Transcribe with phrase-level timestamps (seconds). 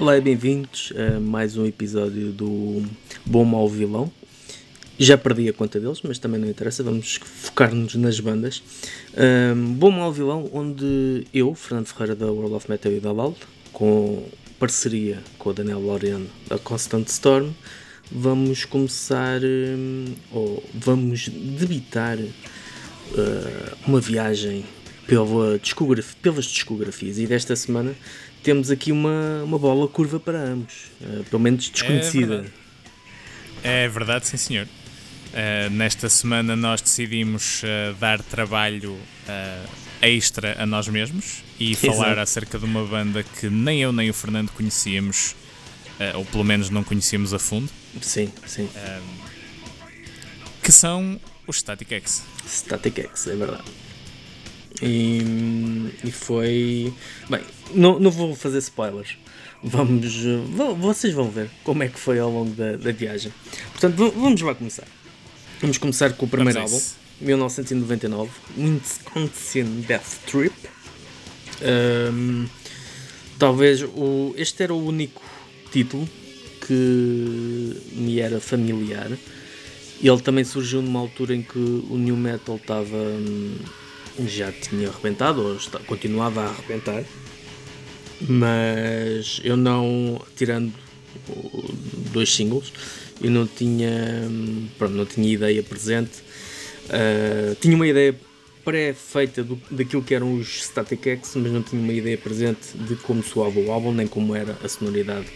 [0.00, 2.82] Olá e bem-vindos a mais um episódio do
[3.22, 4.10] Bom Mal Vilão.
[4.98, 8.62] Já perdi a conta deles, mas também não interessa, vamos focar-nos nas bandas.
[9.54, 13.36] Um, Bom Mal Vilão, onde eu, Fernando Ferreira da World of Metal e da LOL,
[13.74, 14.24] com
[14.58, 17.50] parceria com o Daniel Loriano da Constant Storm,
[18.10, 24.64] vamos começar, um, ou vamos debitar uh, uma viagem
[25.06, 27.94] pela discografia, pelas discografias e desta semana
[28.42, 32.34] temos aqui uma, uma bola curva para ambos, uh, pelo menos desconhecida.
[32.34, 32.52] É verdade,
[33.62, 34.66] é verdade sim senhor.
[34.66, 38.98] Uh, nesta semana nós decidimos uh, dar trabalho
[40.02, 41.86] extra a nós mesmos e Exato.
[41.86, 45.36] falar acerca de uma banda que nem eu nem o Fernando conhecíamos,
[46.16, 47.70] ou pelo menos não conhecíamos a fundo.
[48.00, 48.68] Sim, sim.
[50.64, 52.24] que são os Static X.
[52.44, 53.62] Static X, é verdade.
[54.82, 56.92] E, e foi.
[57.28, 57.40] Bem,
[57.74, 59.16] não, não vou fazer spoilers.
[59.62, 60.14] Vamos.
[60.78, 63.32] Vocês vão ver como é que foi ao longo da, da viagem.
[63.72, 64.86] Portanto, vamos lá começar.
[65.60, 66.80] Vamos começar com o primeiro álbum,
[67.20, 70.54] 1999, Wisconsin Death Trip.
[71.62, 72.46] Um,
[73.38, 75.22] talvez o, este era o único
[75.70, 76.08] título
[76.66, 79.10] que me era familiar.
[80.02, 82.96] Ele também surgiu numa altura em que o New Metal estava.
[84.26, 87.04] Já tinha arrebentado, ou está, continuava a arrebentar,
[88.20, 90.72] mas eu não, tirando
[92.12, 92.72] dois singles,
[93.22, 94.28] eu não tinha,
[94.78, 96.20] pronto, não tinha ideia presente,
[96.86, 98.14] uh, tinha uma ideia
[98.64, 103.22] pré-feita daquilo que eram os Static X, mas não tinha uma ideia presente de como
[103.22, 105.26] soava o álbum, nem como era a sonoridade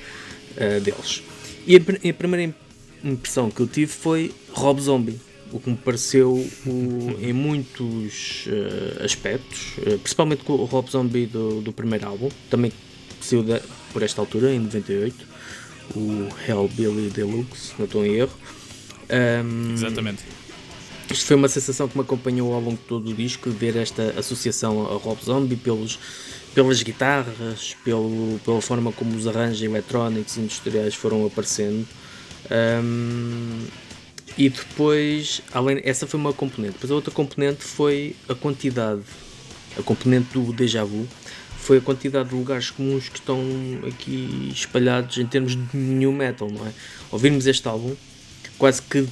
[0.57, 1.23] uh, deles.
[1.67, 2.55] E a, a primeira
[3.03, 5.19] impressão que eu tive foi Rob Zombie
[5.55, 6.33] o que me pareceu
[6.67, 12.29] o, em muitos uh, aspectos, uh, principalmente com o Rob Zombie do, do primeiro álbum,
[12.51, 12.73] também
[13.21, 13.63] saiu de,
[13.93, 15.15] por esta altura, em 98,
[15.95, 18.37] o Hellbilly Deluxe, não estou em erro.
[19.09, 20.25] Um, Exatamente.
[21.09, 24.15] Isto foi uma sensação que me acompanhou ao longo de todo o disco, ver esta
[24.19, 26.01] associação a Rob Zombie pelos,
[26.53, 31.87] pelas guitarras, pelo, pela forma como os arranjos eletrónicos e industriais foram aparecendo.
[32.51, 33.84] Um,
[34.37, 36.75] e depois, além, essa foi uma componente.
[36.75, 39.03] Depois a outra componente foi a quantidade,
[39.79, 41.07] a componente do déjà vu,
[41.59, 43.41] foi a quantidade de lugares comuns que estão
[43.89, 46.73] aqui espalhados em termos de new metal, não é?
[47.11, 47.95] Ouvirmos este álbum,
[48.59, 49.07] quase que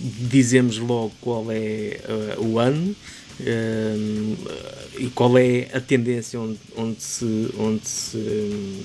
[0.00, 2.00] dizemos logo qual é
[2.38, 2.96] uh, o ano
[3.40, 8.82] uh, e qual é a tendência onde, onde se, onde se, um,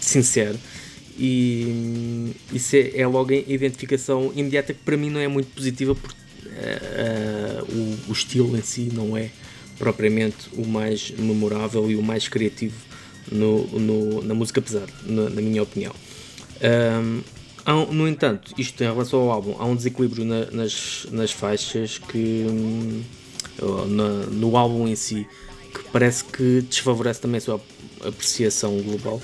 [0.00, 0.58] se insere
[1.16, 5.94] e isso é, é logo a identificação imediata que para mim não é muito positiva
[5.94, 9.30] porque uh, o, o, estilo em si não é
[9.78, 12.76] propriamente o mais memorável e o mais criativo
[13.30, 15.94] no, no na música pesada, na, na minha opinião.
[17.66, 21.96] Um, no entanto, isto em relação ao álbum, há um desequilíbrio na, nas, nas faixas
[21.96, 23.02] que um,
[23.88, 25.26] na, no álbum em si
[25.72, 27.60] que parece que desfavorece também a sua
[28.04, 29.20] apreciação global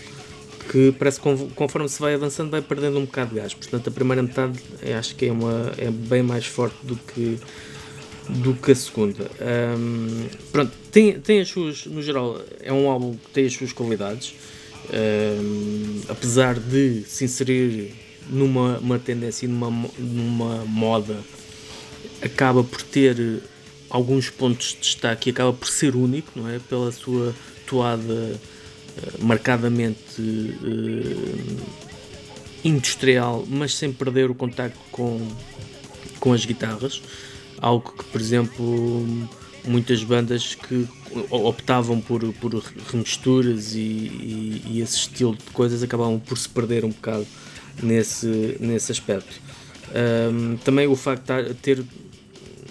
[0.70, 3.52] que parece que conforme se vai avançando vai perdendo um bocado de gás.
[3.52, 4.60] Portanto, a primeira metade
[4.96, 7.38] acho que é, uma, é bem mais forte do que,
[8.28, 9.28] do que a segunda.
[9.76, 13.72] Um, pronto, tem, tem as suas, no geral, é um álbum que tem as suas
[13.72, 14.32] qualidades,
[14.94, 17.92] um, apesar de se inserir
[18.28, 21.18] numa uma tendência, numa, numa moda,
[22.22, 23.42] acaba por ter
[23.88, 26.60] alguns pontos de destaque e acaba por ser único, não é?
[26.60, 27.34] Pela sua
[27.66, 28.38] toada
[29.20, 31.60] marcadamente uh,
[32.64, 35.26] industrial, mas sem perder o contacto com,
[36.18, 37.02] com as guitarras.
[37.58, 39.28] Algo que, por exemplo,
[39.64, 40.86] muitas bandas que
[41.30, 42.54] optavam por, por
[42.90, 47.26] remisturas e, e, e, esse estilo de coisas acabavam por se perder um bocado
[47.82, 49.40] nesse, nesse aspecto.
[49.90, 51.84] Um, também o facto de ter,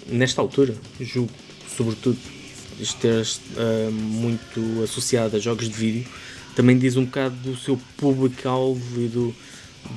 [0.06, 1.30] nesta altura, julgo,
[1.76, 2.18] sobretudo,
[2.80, 6.06] esteja uh, muito associado a jogos de vídeo,
[6.54, 9.34] também diz um bocado do seu público-alvo e do,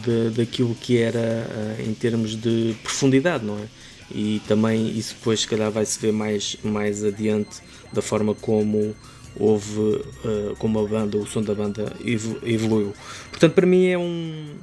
[0.04, 3.68] de, daquilo que era uh, em termos de profundidade, não é?
[4.12, 7.58] E também isso depois se calhar vai se ver mais, mais adiante
[7.92, 8.96] da forma como
[9.36, 12.94] houve, uh, como a banda, o som da banda evoluiu.
[13.30, 14.54] Portanto, para mim é um,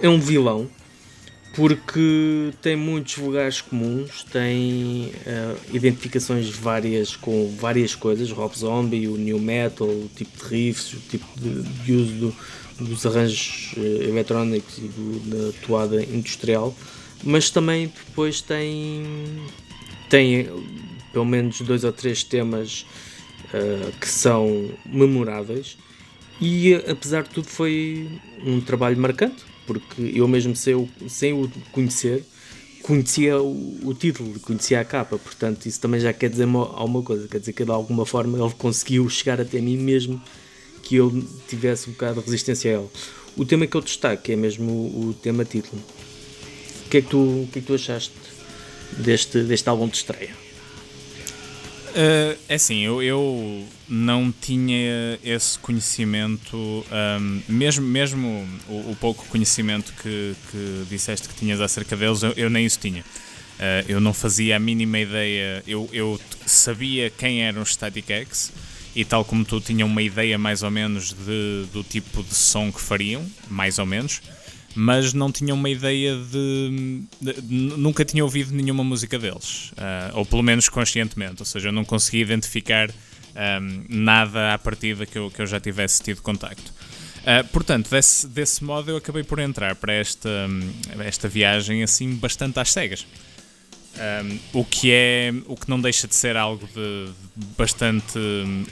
[0.00, 0.68] é um vilão
[1.54, 9.16] porque tem muitos lugares comuns, tem uh, identificações várias com várias coisas, Rob Zombie, o
[9.16, 12.34] New Metal, o tipo de riffs, o tipo de, de uso do,
[12.86, 15.20] dos arranjos uh, eletrónicos e do,
[15.52, 16.74] da toada industrial,
[17.22, 19.04] mas também depois tem,
[20.08, 20.48] tem
[21.12, 22.86] pelo menos dois ou três temas
[23.52, 25.76] uh, que são memoráveis.
[26.40, 28.08] E apesar de tudo foi
[28.44, 32.24] um trabalho marcante, porque eu mesmo sem o, sem o conhecer,
[32.82, 37.02] conhecia o, o, título, conhecia a capa, portanto isso também já quer dizer uma, alguma
[37.02, 40.20] coisa, quer dizer que de alguma forma ele conseguiu chegar até mim mesmo
[40.82, 42.88] que eu tivesse um bocado de resistência a ele.
[43.36, 45.80] O tema que eu destaco é mesmo o, o tema título.
[46.86, 48.12] O que é que tu, o que é que tu achaste
[48.98, 50.51] deste, deste álbum de estreia?
[51.92, 59.26] Uh, é assim, eu, eu não tinha esse conhecimento, um, mesmo, mesmo o, o, pouco
[59.26, 63.02] conhecimento que, que disseste que tinhas acerca deles, eu, eu nem isso tinha.
[63.02, 68.52] Uh, eu não fazia a mínima ideia, eu, eu sabia quem eram os Static X
[68.96, 72.72] e tal como tu tinha uma ideia mais ou menos de, do tipo de som
[72.72, 74.22] que fariam, mais ou menos
[74.74, 80.18] mas não tinha uma ideia de, de, de, nunca tinha ouvido nenhuma música deles, uh,
[80.18, 85.18] ou pelo menos conscientemente, ou seja, eu não conseguia identificar um, nada à partida que
[85.18, 86.72] eu, que eu já tivesse tido contacto.
[87.22, 90.28] Uh, portanto, desse, desse modo eu acabei por entrar para esta,
[91.00, 93.06] esta viagem assim bastante às cegas.
[93.94, 97.10] Um, o que é o que não deixa de ser algo de,
[97.58, 98.64] bastante um,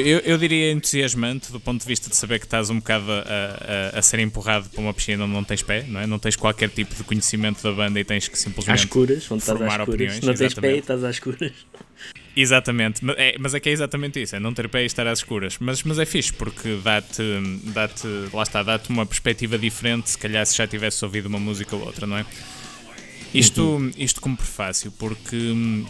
[0.00, 3.94] eu, eu, diria entusiasmante do ponto de vista de saber que estás um bocado a,
[3.94, 6.06] a, a, ser empurrado para uma piscina onde não tens pé, não é?
[6.06, 9.42] Não tens qualquer tipo de conhecimento da banda e tens que simplesmente às escuras, onde
[9.42, 10.20] formar estás às opiniões.
[10.20, 11.52] Não tens pé e estás às escuras.
[12.36, 15.06] Exatamente, mas é, mas é que é exatamente isso, é não ter pé e estar
[15.06, 15.56] às escuras.
[15.58, 17.22] Mas, mas é fixe porque dá-te,
[17.72, 21.74] dá-te, lá está, dá-te uma perspectiva diferente, se calhar se já tivesse ouvido uma música
[21.74, 22.26] ou outra, não é?
[23.32, 23.90] Isto, uhum.
[23.96, 25.86] isto como prefácio, porque hum,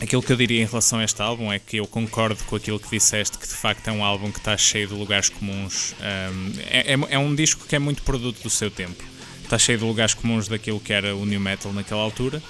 [0.00, 2.78] Aquilo que eu diria em relação a este álbum é que eu concordo com aquilo
[2.78, 5.92] que disseste, que de facto é um álbum que está cheio de lugares comuns.
[6.00, 9.02] Um, é, é, é, um disco que é muito produto do seu tempo.
[9.42, 12.40] Está cheio de lugares comuns daquilo que era o new metal naquela altura.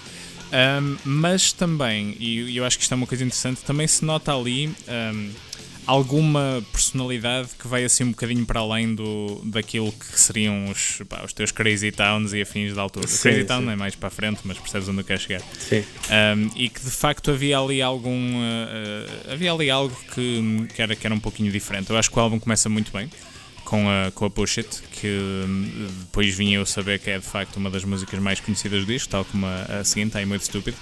[0.52, 4.34] Um, mas também, e eu acho que isto é uma coisa interessante, também se nota
[4.34, 4.68] ali.
[4.86, 5.30] Um,
[5.88, 11.22] alguma personalidade que vai assim um bocadinho para além do, daquilo que seriam os, pá,
[11.24, 13.08] os teus Crazy Towns e afins da altura.
[13.08, 13.46] Sim, crazy sim.
[13.46, 15.40] Town é mais para a frente, mas percebes onde eu quero chegar.
[15.58, 15.82] Sim.
[16.10, 18.36] Um, e que de facto havia ali algum.
[18.36, 21.88] Uh, havia ali algo que, que, era, que era um pouquinho diferente.
[21.88, 23.10] Eu acho que o álbum começa muito bem.
[23.64, 25.20] Com a, com a Push It, que
[26.00, 29.10] depois vinha eu saber que é de facto uma das músicas mais conhecidas do disco,
[29.10, 30.74] tal como a, a seguinte, I'm Muito Stupid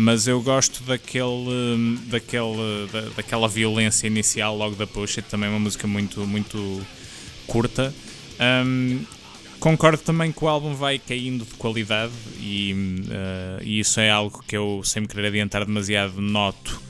[0.00, 5.58] mas eu gosto daquele, daquele, da, daquela violência inicial logo da Push também é uma
[5.58, 6.86] música muito, muito
[7.48, 7.92] curta.
[8.64, 9.00] Um,
[9.58, 14.40] concordo também que o álbum vai caindo de qualidade e, uh, e, isso é algo
[14.46, 16.80] que eu, sem me querer adiantar demasiado, noto,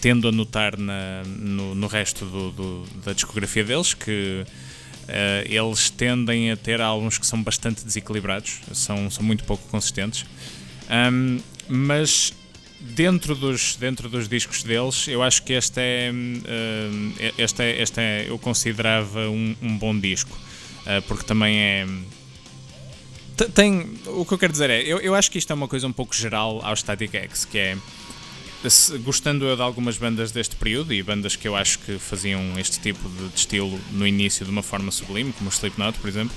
[0.00, 5.90] tendo a notar na, no, no resto do, do, da discografia deles, que uh, eles
[5.90, 10.24] tendem a ter álbuns que são bastante desequilibrados, são, são muito pouco consistentes.
[10.88, 12.32] Um, mas
[12.84, 18.00] dentro dos, dentro dos discos deles, eu acho que este é, uh, este é, este
[18.00, 20.36] é eu considerava um, um bom disco,
[20.86, 21.86] uh, porque também é.
[23.52, 25.86] Tem, o que eu quero dizer é, eu, eu acho que isto é uma coisa
[25.88, 27.76] um pouco geral ao Static X, que é
[29.02, 32.80] gostando eu de algumas bandas deste período e bandas que eu acho que faziam este
[32.80, 36.34] tipo de, de estilo no início de uma forma sublime, como o Slipknot, por exemplo,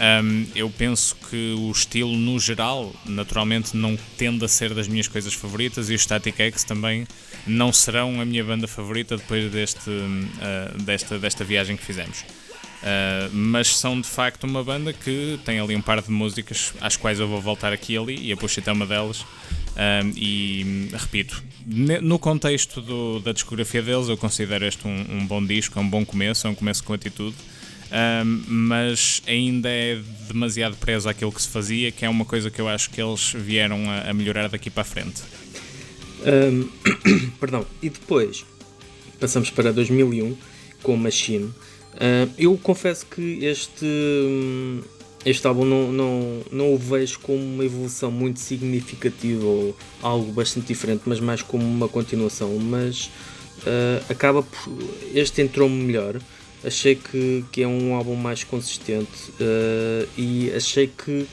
[0.00, 5.06] um, eu penso que o estilo, no geral, naturalmente não tende a ser das minhas
[5.06, 7.06] coisas favoritas e os Static X também
[7.46, 12.20] não serão a minha banda favorita depois deste, uh, desta, desta viagem que fizemos.
[12.20, 16.96] Uh, mas são de facto uma banda que tem ali um par de músicas às
[16.96, 19.24] quais eu vou voltar aqui e ali, e a It é uma delas.
[20.16, 25.78] e repito, no contexto do, da discografia deles, eu considero este um, um bom disco,
[25.78, 27.36] é um bom começo, é um começo com atitude
[27.92, 32.60] um, mas ainda é demasiado preso àquilo que se fazia, que é uma coisa que
[32.60, 35.22] eu acho que eles vieram a, a melhorar daqui para a frente.
[36.24, 36.68] Um,
[37.38, 38.46] perdão, e depois
[39.20, 40.36] passamos para 2001
[40.82, 41.44] com Machine.
[41.44, 43.86] Uh, eu confesso que este,
[45.26, 50.68] este álbum não, não, não o vejo como uma evolução muito significativa ou algo bastante
[50.68, 52.56] diferente, mas mais como uma continuação.
[52.58, 53.10] Mas
[53.66, 54.72] uh, acaba por.
[55.14, 56.18] Este entrou-me melhor
[56.64, 61.26] achei que, que é um álbum mais consistente uh, e achei que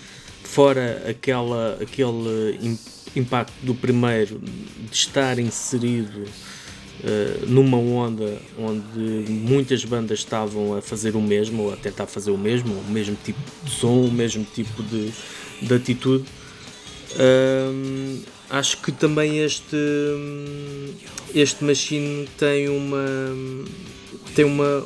[0.43, 2.77] fora aquela, aquele
[3.15, 11.15] impacto do primeiro de estar inserido uh, numa onda onde muitas bandas estavam a fazer
[11.15, 14.43] o mesmo ou a tentar fazer o mesmo, o mesmo tipo de som, o mesmo
[14.43, 15.11] tipo de,
[15.61, 16.25] de atitude
[17.13, 19.77] uh, acho que também este
[21.35, 22.97] este Machine tem uma
[24.35, 24.83] tem uma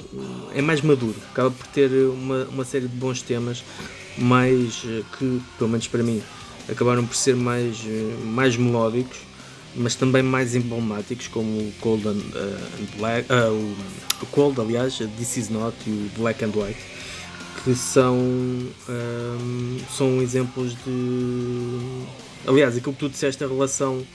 [0.53, 3.63] é mais maduro, acaba por ter uma, uma série de bons temas
[4.17, 6.21] mais eh, que, pelo menos para mim,
[6.69, 9.17] acabaram por ser mais, eh, mais melódicos
[9.75, 13.51] mas também mais emblemáticos, como o Cold and, uh, Black, uh,
[14.21, 16.79] o, Cold, aliás, This Is Not e o Black and White,
[17.63, 22.05] que são, um, são exemplos de.
[22.45, 24.05] Aliás, aquilo que tu disseste, a relação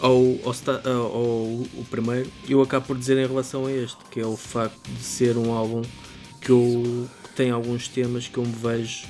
[0.00, 4.36] ao, ao, ao, primeiro, eu acabo por dizer em relação a este, que é o
[4.36, 5.82] facto de ser um álbum
[6.40, 9.06] que eu que tem alguns temas que eu me vejo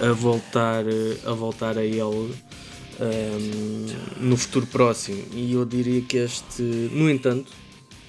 [0.00, 0.84] a voltar
[1.24, 2.34] a voltar a ele
[3.00, 3.86] um,
[4.20, 5.22] no futuro próximo.
[5.32, 7.52] E eu diria que este, no entanto,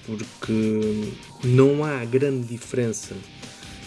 [0.05, 3.15] porque não há grande diferença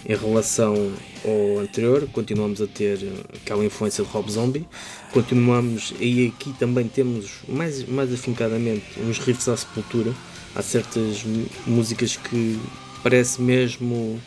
[0.06, 0.92] em relação
[1.24, 2.98] ao anterior, continuamos a ter
[3.34, 4.66] aquela influência de Rob Zombie,
[5.12, 10.12] continuamos, e aqui também temos mais, mais afincadamente uns riffs à sepultura,
[10.54, 11.24] há certas
[11.66, 12.58] músicas que
[13.02, 14.20] parece mesmo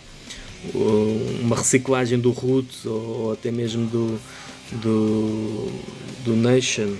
[0.73, 4.19] uh, uma reciclagem do Roots ou até mesmo do,
[4.73, 5.71] do,
[6.23, 6.95] do Nation,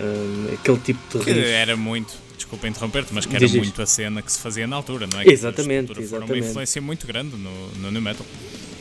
[0.00, 1.40] um, aquele tipo de riff.
[1.40, 2.14] Era muito,
[2.50, 5.20] desculpa interromper-te, mas que era Diz muito a cena que se fazia na altura, não
[5.20, 5.28] é?
[5.28, 6.28] Exatamente, que exatamente.
[6.28, 8.26] Foi uma influência muito grande no, no New Metal.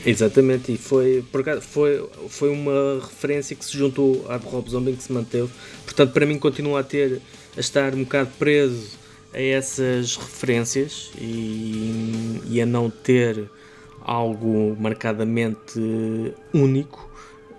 [0.03, 4.93] Exatamente, e foi, por acaso, foi, foi uma referência que se juntou à Rob Zombie
[4.93, 5.49] que se manteve.
[5.83, 7.21] Portanto, para mim, continua a ter,
[7.55, 8.97] a estar um bocado preso
[9.33, 13.49] a essas referências e, e a não ter
[14.01, 15.79] algo marcadamente
[16.51, 17.09] único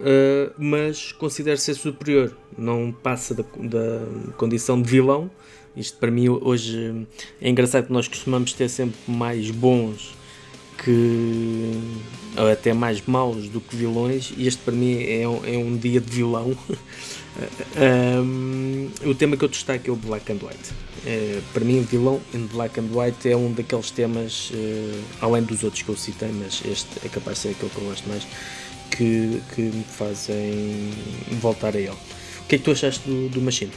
[0.00, 5.30] uh, mas considero ser superior, não passa da, da, condição de vilão.
[5.80, 7.06] Isto para mim hoje
[7.40, 10.14] é engraçado que nós costumamos ter sempre mais bons
[10.84, 11.72] que
[12.36, 15.76] ou até mais maus do que vilões e este para mim é um, é um
[15.76, 16.56] dia de vilão.
[18.24, 20.70] um, o tema que eu destaco é o Black and White.
[21.00, 25.64] Uh, para mim, vilão em Black and White é um daqueles temas, uh, além dos
[25.64, 28.26] outros que eu citei, mas este é capaz de ser aquele que eu gosto mais
[28.90, 30.90] que, que me fazem
[31.40, 31.90] voltar a ele.
[31.90, 33.72] O que é que tu achaste do, do Machine?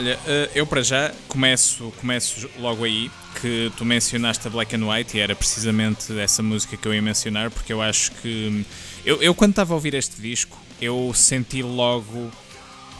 [0.00, 4.88] Olha, eh, eu para já começo, começo logo aí que tu mencionaste a Black and
[4.88, 8.64] White e era precisamente essa música que eu ia mencionar porque eu acho que
[9.04, 12.30] eu, eu quando estava a ouvir este disco eu senti logo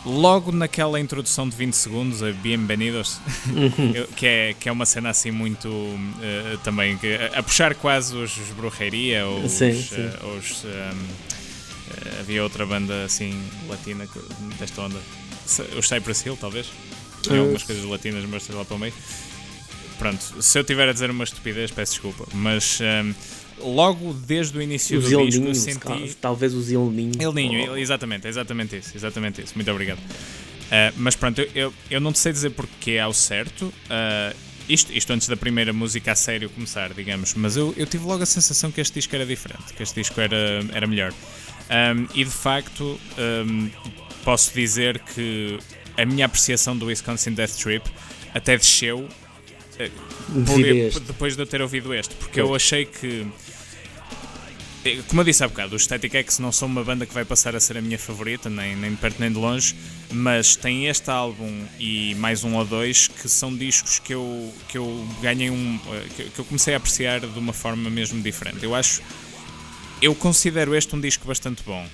[0.05, 4.07] logo naquela introdução de 20 segundos, a Bienvenidos, uhum.
[4.15, 6.99] que, é, que é uma cena assim muito uh, também
[7.35, 10.07] a, a, puxar quase os, os Brujeria ou sim, os, sim.
[10.23, 14.07] Uh, os um, havia outra banda assim latina
[14.59, 15.01] desta onda,
[15.77, 16.67] os Cypress Hill talvez,
[17.23, 18.93] tinha algumas coisas latinas, mas lá para o meio.
[19.99, 23.15] Pronto, se eu tiver a dizer uma estupidez, peço desculpa, mas um,
[23.75, 26.17] logo desde o início os do disco eu senti...
[26.21, 27.13] Talvez os El Ninho.
[27.19, 29.53] El Ninho, exatamente, exatamente isso, exatamente isso.
[29.55, 29.99] Muito obrigado.
[29.99, 33.67] Uh, mas pronto, eu, eu não te sei dizer porque ao certo.
[33.67, 34.35] Uh,
[34.69, 38.23] isto, isto antes da primeira música a sério começar, digamos, mas eu, eu tive logo
[38.23, 41.13] a sensação que este disco era diferente, que este disco era, era melhor.
[41.71, 43.69] Um, e de facto, um,
[44.25, 45.59] posso dizer que
[45.97, 47.91] a minha apreciação do Wisconsin Death Trip
[48.35, 49.09] até desceu
[50.47, 53.27] por, depois de eu ter ouvido este, porque eu achei que
[54.85, 57.25] eh, como eu disse há bocado, os Static X não são uma banda que vai
[57.25, 59.75] passar a ser a minha favorita, nem, nem de perto nem de longe,
[60.11, 64.79] mas tem este álbum e mais um ou dois que são discos que eu, que
[64.79, 65.79] eu ganhei um.
[65.93, 68.65] Eh, que, eu comecei a apreciar de uma forma mesmo diferente.
[68.65, 69.03] Eu acho.
[70.01, 71.87] Eu considero este um disco bastante bom.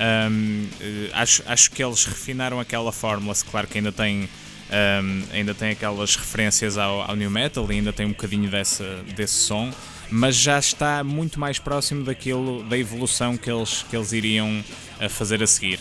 [0.00, 4.28] Um, eh, acho, acho que eles refinaram aquela fórmula, claro que ainda tem.
[4.72, 9.04] Um, ainda tem aquelas referências ao, ao new metal e ainda tem um bocadinho dessa,
[9.14, 9.70] desse som,
[10.10, 14.64] mas já está muito mais próximo daquilo, da evolução que eles, que eles iriam
[14.98, 15.78] a fazer a seguir.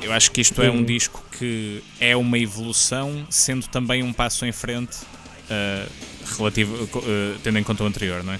[0.00, 4.44] Eu acho que isto é um disco que é uma evolução, sendo também um passo
[4.44, 5.88] em frente, uh,
[6.36, 8.38] relativo, uh, tendo em conta o anterior, não é?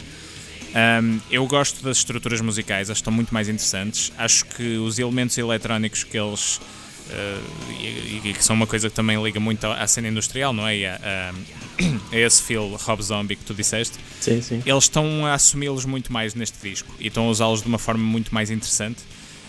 [0.74, 4.12] Um, eu gosto das estruturas musicais, elas estão muito mais interessantes.
[4.16, 6.60] Acho que os elementos eletrónicos que eles.
[7.02, 10.66] Uh, e, e, que são uma coisa que também liga muito à, cena industrial, não
[10.66, 10.76] é?
[10.78, 13.98] E a, a, a esse feel Rob Zombie que tu disseste.
[14.20, 14.62] Sim, sim.
[14.64, 18.02] Eles estão a assumi-los muito mais neste disco e estão a usá-los de uma forma
[18.02, 19.02] muito mais interessante,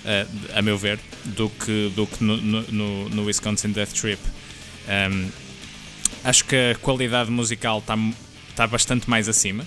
[0.04, 4.20] uh, a meu ver, do que, do que no, no, no Wisconsin Death Trip.
[4.90, 5.30] Um,
[6.24, 7.96] acho que a qualidade musical está
[8.56, 9.66] tá bastante mais acima,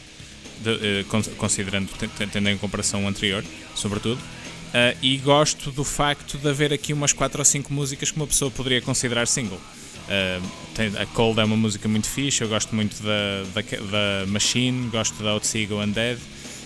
[0.60, 1.88] de, uh, considerando,
[2.32, 3.44] tendo em comparação o anterior,
[3.74, 4.20] sobretudo.
[4.20, 8.26] Uh, e gosto do facto de haver aqui umas 4 ou 5 músicas que uma
[8.26, 9.58] pessoa poderia considerar single.
[9.58, 14.26] Uh, tem, a Cold é uma música muito fixe, eu gosto muito da, da, da
[14.26, 16.20] Machine, gosto da Outsigo Undead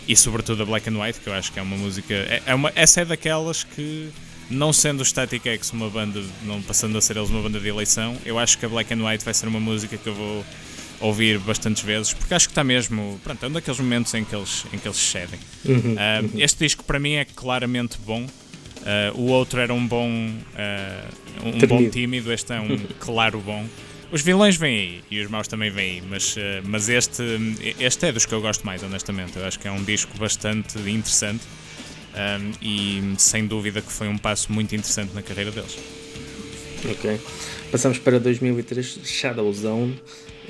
[0.06, 2.12] e sobretudo da Black and White, que eu acho que é uma música.
[2.12, 4.10] É, é uma, essa é daquelas que,
[4.50, 7.68] não sendo o Static X uma banda, não passando a ser eles uma banda de
[7.68, 10.44] eleição, eu acho que a Black and White vai ser uma música que eu vou
[11.00, 13.20] ouvir bastantes vezes, porque acho que está mesmo.
[13.24, 15.38] Pronto, é um daqueles momentos em que eles, em que eles cedem.
[15.64, 16.30] Uhum, uh, uhum.
[16.34, 18.26] Este disco para mim é claramente bom
[18.80, 23.66] Uh, o outro era um bom, uh, um bom tímido, este é um claro bom.
[24.10, 27.22] Os vilões vêm aí e os maus também vêm aí, mas, mas este,
[27.78, 29.36] este é dos que eu gosto mais, honestamente.
[29.36, 31.44] Eu acho que é um disco bastante interessante
[32.14, 35.78] um, e sem dúvida que foi um passo muito interessante na carreira deles.
[36.90, 37.20] Ok.
[37.70, 39.96] Passamos para 2003, Shadow Zone,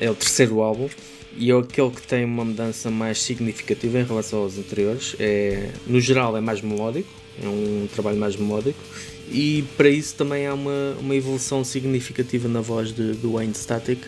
[0.01, 0.89] é o terceiro álbum
[1.37, 5.15] e é aquele que tem uma mudança mais significativa em relação aos anteriores.
[5.21, 7.09] É, no geral é mais melódico,
[7.41, 8.81] é um trabalho mais melódico
[9.31, 14.01] e para isso também há uma, uma evolução significativa na voz de, do Wayne Static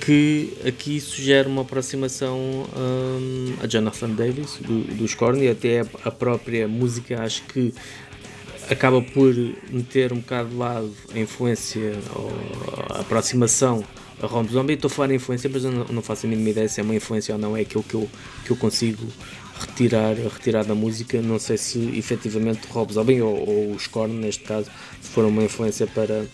[0.00, 2.38] que aqui sugere uma aproximação
[2.76, 7.74] um, a Jonathan Davis do, dos Korn e até a própria música acho que
[8.70, 9.34] acaba por
[9.70, 12.32] meter um bocado de lado a influência ou
[12.90, 13.84] a aproximação
[14.22, 14.74] a Rob Zombie.
[14.74, 16.82] Estou a falar em influência, mas eu não, não, faço a mínima ideia se é
[16.82, 18.08] uma influência ou não, é aquilo que eu,
[18.44, 19.06] que eu consigo
[19.60, 21.20] retirar, retirar da música.
[21.20, 25.86] Não sei se efetivamente Rob Zombie ou, ou os Korn, neste caso, foram uma influência
[25.86, 26.26] para,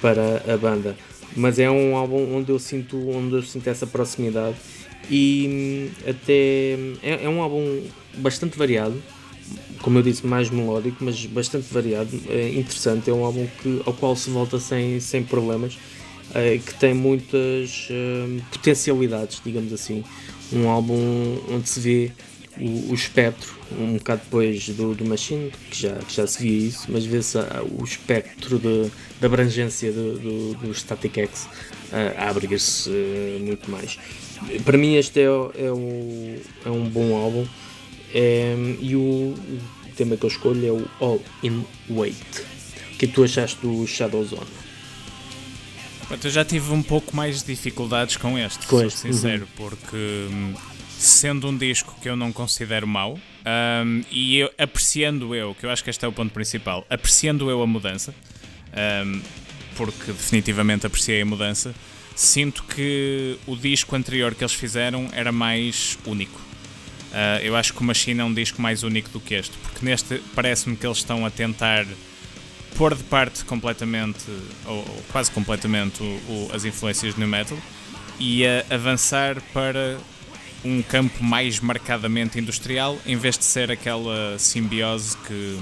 [0.00, 0.96] para a banda.
[1.36, 4.56] Mas é um álbum onde eu sinto, onde eu sinto essa proximidade
[5.08, 7.82] e até é, é um álbum
[8.18, 9.00] bastante variado
[9.82, 13.10] como eu disse, mais melódico, mas bastante variado, é interessante.
[13.10, 15.78] É um álbum que, ao qual se volta sem, sem problemas,
[16.64, 20.04] que tem muitas é, potencialidades, digamos assim.
[20.52, 22.12] Um álbum onde se vê
[22.58, 26.68] o, o espectro, um bocado depois do, do Machine, que já, que já se via
[26.68, 27.38] isso, mas vê-se
[27.78, 31.48] o espectro de, da abrangência do, do, do Static X
[31.92, 33.98] a abrir-se uh, muito mais.
[34.64, 37.46] Para mim, este é, é, um, é um bom álbum
[38.14, 39.60] é, e o, o,
[39.96, 42.16] tema que eu escolho é o All in Wait.
[42.94, 44.46] O que tu achaste do Shadow Zone?
[46.22, 49.00] Eu já tive um pouco mais de dificuldades com este, com este.
[49.00, 49.48] sincero, uhum.
[49.68, 50.54] porque hum,
[50.98, 55.70] sendo um disco que eu não considero mau, um, e eu, apreciando eu, que eu
[55.70, 58.14] acho que este é o ponto principal, apreciando eu a mudança,
[59.06, 59.20] um,
[59.76, 61.74] porque definitivamente apreciei a mudança,
[62.14, 66.38] sinto que o disco anterior que eles fizeram era mais único.
[67.10, 69.84] Uh, eu acho que o Machine é um disco mais único do que este, porque
[69.84, 71.86] neste parece-me que eles estão a tentar
[72.76, 74.24] pôr de parte completamente,
[74.66, 77.58] ou, ou quase completamente, o, o, as influências do metal
[78.18, 79.98] e a avançar para
[80.64, 85.58] um campo mais marcadamente industrial, em vez de ser aquela simbiose que,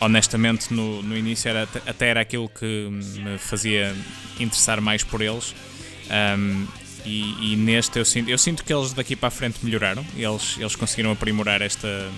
[0.00, 3.94] honestamente, no, no início era, até era aquilo que me fazia
[4.38, 5.54] interessar mais por eles.
[6.38, 6.66] Um,
[7.04, 10.56] e, e, neste eu sinto, eu sinto que eles daqui para a frente melhoraram, eles,
[10.58, 12.08] eles conseguiram aprimorar esta,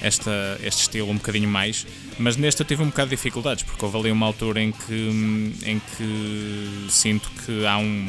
[0.00, 1.86] esta, este estilo um bocadinho mais,
[2.18, 5.54] mas neste eu tive um bocado de dificuldades, porque houve ali uma altura em que,
[5.64, 8.08] em que sinto que há um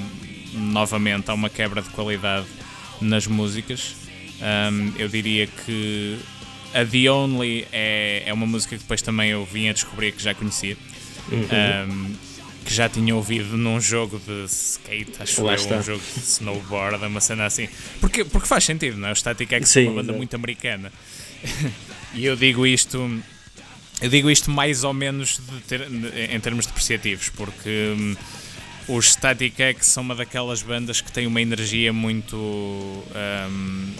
[0.53, 2.45] novamente há uma quebra de qualidade
[2.99, 3.95] nas músicas.
[4.41, 6.17] Um, eu diria que
[6.73, 10.21] a The Only é, é uma música que depois também eu vim a descobrir que
[10.21, 10.77] já conhecia.
[11.31, 11.39] Uhum.
[11.41, 12.15] Um,
[12.65, 15.77] que já tinha ouvido num jogo de skate, acho Lá eu, está.
[15.77, 17.67] um jogo de snowboard, uma cena assim.
[17.99, 19.11] Porque, porque faz sentido, não é?
[19.11, 20.91] O Static X é uma banda muito americana.
[22.13, 23.21] e eu digo isto.
[24.01, 28.15] Eu digo isto mais ou menos ter, em termos depreciativos, porque hum,
[28.87, 32.35] os Static X são uma daquelas bandas que têm uma energia muito.
[32.35, 33.93] Um,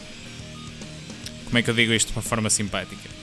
[1.46, 3.21] como é que eu digo isto de uma forma simpática?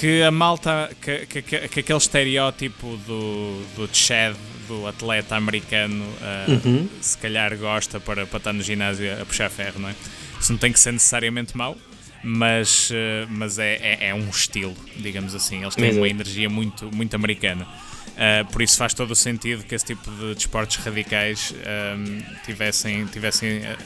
[0.00, 0.90] Que a malta.
[1.00, 6.88] que, que, que aquele estereótipo do, do Chad, do atleta americano, uh, uhum.
[7.00, 9.94] se calhar gosta para, para estar no ginásio a puxar ferro, não é?
[10.40, 11.76] Isso não tem que ser necessariamente mau,
[12.22, 12.94] mas, uh,
[13.28, 15.62] mas é, é, é, um estilo, digamos assim.
[15.62, 17.66] Eles têm uma energia muito, muito americana.
[18.14, 23.06] Uh, por isso faz todo o sentido que esse tipo de desportos radicais um, tivessem,
[23.06, 23.76] tivessem a,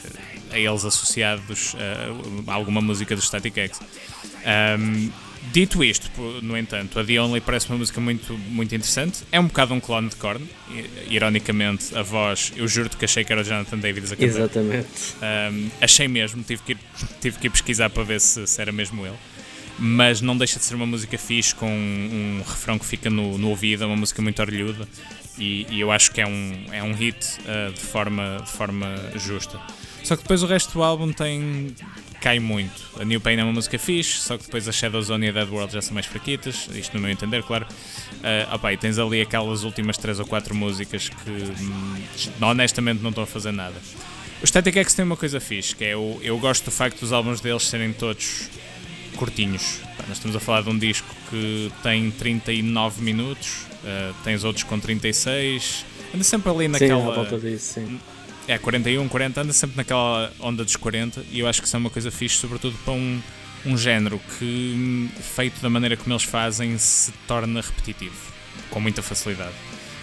[0.53, 3.81] a eles associados uh, alguma música do Static X.
[4.79, 6.09] Um, dito isto,
[6.41, 9.23] no entanto, a The Only parece uma música muito, muito interessante.
[9.31, 10.45] É um bocado um clone de Korn.
[11.09, 14.25] Ironicamente, a voz, eu juro que achei que era o Jonathan Davis a cantar.
[14.25, 14.87] Exatamente.
[15.21, 16.77] Um, achei mesmo, tive que, ir,
[17.21, 19.17] tive que ir pesquisar para ver se, se era mesmo ele
[19.81, 23.49] mas não deixa de ser uma música fixe com um, refrão que fica no, no
[23.49, 24.85] ouvido, é uma música muito orlhuda
[25.37, 28.87] e, e, eu acho que é um, é um hit uh, de, forma, de forma
[29.15, 29.57] justa.
[30.03, 31.73] Só que depois o resto do álbum tem
[32.21, 32.81] cai muito.
[32.99, 35.31] A New Pain é uma música fixe, só que depois a Shadow Zone e a
[35.31, 37.65] Dead World já são mais fraquitas, isto no meu entender, claro.
[38.15, 41.95] Uh, opa, e tens ali aquelas últimas 3 ou 4 músicas que hum,
[42.41, 43.75] honestamente não estão a fazer nada.
[44.41, 47.11] O Static X tem uma coisa fixe, que é o, eu gosto do facto dos
[47.11, 48.49] álbuns deles serem todos
[49.15, 49.79] curtinhos.
[50.07, 54.79] Nós estamos a falar de um disco que tem 39 minutos, uh, tens outros com
[54.79, 57.01] 36, anda sempre ali naquela.
[57.01, 57.99] Sim, à volta disso, sim.
[58.49, 61.79] É, 41, 40, anda sempre naquela onda dos 40 e eu acho que isso é
[61.79, 63.21] uma coisa fixe, sobretudo para um,
[63.63, 68.17] um género que, feito da maneira como eles fazem, se torna repetitivo,
[68.71, 69.53] com muita facilidade.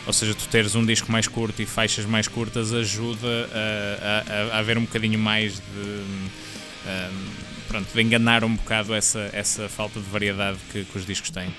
[0.06, 4.56] Ou seja, tu teres um disco mais curto e faixas mais curtas ajuda a, a,
[4.56, 5.80] a haver um bocadinho mais de.
[5.80, 6.28] Um,
[7.66, 11.52] pronto, de enganar um bocado essa, essa falta de variedade que, que os discos têm.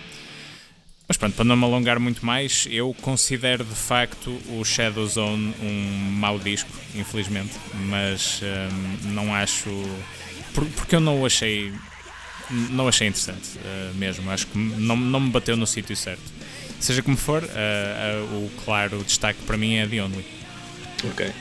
[1.07, 5.55] Mas pronto, para não me alongar muito mais, eu considero de facto o Shadow Zone
[5.61, 7.53] um mau disco, infelizmente,
[7.85, 9.69] mas um, não acho.
[10.75, 11.71] Porque eu não o achei.
[12.49, 16.23] Não achei interessante uh, mesmo, acho que não, não me bateu no sítio certo.
[16.79, 20.25] Seja como for, uh, uh, o claro destaque para mim é The Only.
[21.03, 21.31] Ok.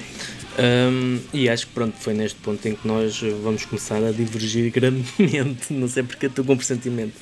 [0.59, 4.71] Um, e acho que pronto, foi neste ponto em que nós vamos começar a divergir
[4.73, 7.15] grandemente, não sei porque estou com um pressentimento.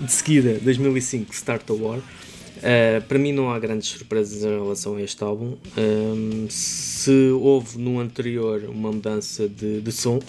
[0.00, 1.98] De seguida, 2005, Start a War.
[1.98, 5.56] Uh, para mim não há grandes surpresas em relação a este álbum.
[5.76, 10.20] Um, se houve no anterior uma mudança de, de som,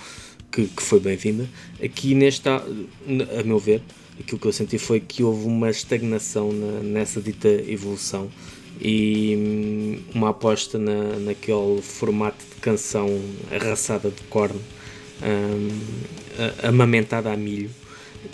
[0.52, 1.48] que, que foi bem-vinda,
[1.84, 2.64] aqui neste, a
[3.44, 3.82] meu ver,
[4.20, 8.30] aquilo que eu senti foi que houve uma estagnação na, nessa dita evolução
[8.80, 13.08] e hum, uma aposta na, naquele formato de canção
[13.52, 14.60] arraçada de corno,
[15.22, 17.70] um, amamentada a milho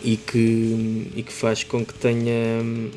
[0.03, 2.33] e que, e que faz com que tenha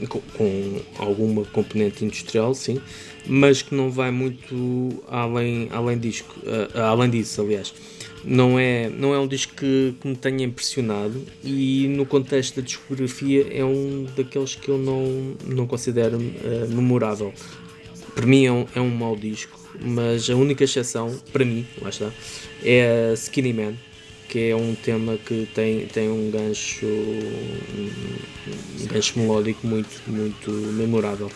[0.08, 2.80] com, com, alguma componente industrial, sim,
[3.26, 7.72] mas que não vai muito além, além, disco, uh, além disso, aliás
[8.24, 12.62] não é, não é um disco que, que, me tenha impressionado e no contexto da
[12.62, 17.32] discografia é um daqueles que eu não, não considero uh, memorável.
[18.14, 21.88] Para mim é um, é um mau disco, mas a única exceção, para mim, lá
[21.88, 22.10] está,
[22.62, 23.74] é Skinny Man,
[24.32, 26.86] que é um tema que tem, tem um gancho
[28.80, 31.30] um gancho melódico muito, muito memorável.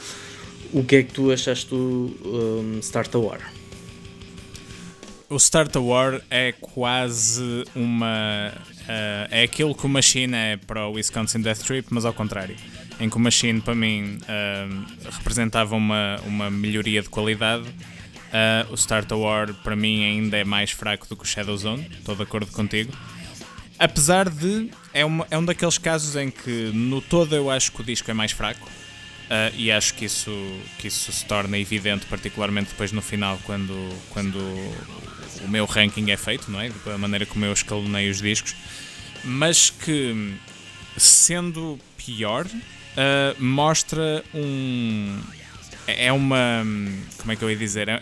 [0.73, 3.53] O que é que tu achaste do um, Start a War?
[5.29, 8.51] o Start a War é quase uma.
[8.55, 12.57] Uh, é aquilo que o Machine é para o Wisconsin Death Trip, mas ao contrário.
[12.99, 17.67] Em que o Machine, para mim, uh, representava uma, uma melhoria de qualidade.
[18.37, 21.57] Uh, o Start a War, para mim, ainda é mais fraco do que o Shadow
[21.57, 21.89] Zone.
[21.99, 22.93] Estou de acordo contigo.
[23.79, 24.71] Apesar de.
[24.93, 28.11] É, uma, é um daqueles casos em que, no todo, eu acho que o disco
[28.11, 28.67] é mais fraco.
[28.67, 30.31] Uh, e acho que isso,
[30.79, 33.75] que isso se torna evidente, particularmente depois no final, quando,
[34.11, 34.39] quando
[35.43, 36.71] o meu ranking é feito, não é?
[36.85, 38.55] Da maneira como eu escalonei os discos,
[39.25, 40.35] mas que,
[40.97, 45.21] sendo pior, uh, mostra um.
[45.87, 46.65] É uma.
[47.19, 47.89] Como é que eu ia dizer?
[47.89, 48.01] É,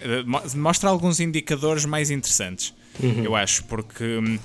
[0.55, 3.25] mostra alguns indicadores mais interessantes, uhum.
[3.25, 4.39] eu acho, porque uh,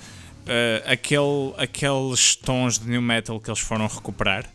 [0.86, 4.46] aquele, aqueles tons de new metal que eles foram recuperar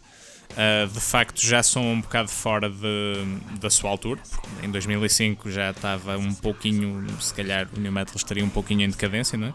[0.54, 3.24] Uh, de facto já são um bocado fora de,
[3.60, 4.20] da sua altura.
[4.62, 8.88] Em 2005 já estava um pouquinho, se calhar o New Metal estaria um pouquinho em
[8.88, 9.54] decadência, não é?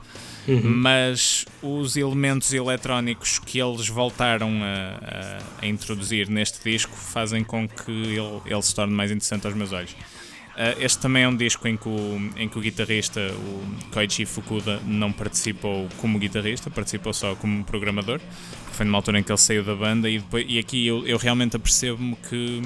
[0.51, 0.61] Uhum.
[0.61, 7.65] Mas os elementos eletrónicos que eles voltaram a, a, a, introduzir neste disco fazem com
[7.67, 9.91] que ele, ele se torne mais interessante aos meus olhos.
[9.91, 14.25] Uh, este também é um disco em que, o, em que o guitarrista, o Koichi
[14.25, 18.19] Fukuda, não participou como guitarrista, participou só como programador.
[18.79, 21.17] Foi numa altura em que ele saiu da banda e, depois, e aqui eu, eu
[21.17, 22.61] realmente apercebo-me que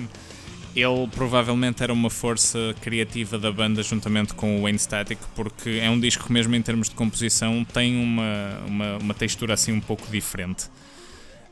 [0.75, 5.89] ele provavelmente era uma força criativa da banda juntamente com o Wayne Static, porque é
[5.89, 9.79] um disco que mesmo em termos de composição tem uma, uma, uma textura assim um
[9.79, 10.65] pouco diferente.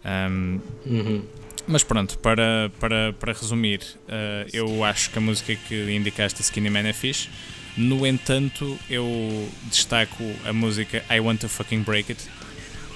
[0.05, 1.23] Um, uhum.
[1.67, 6.69] Mas pronto, para, para, para resumir, uh, eu acho que a música que indicaste, Skinny
[6.69, 7.29] Man, é fixe.
[7.75, 12.29] No entanto, eu destaco a música I Want to Fucking Break It,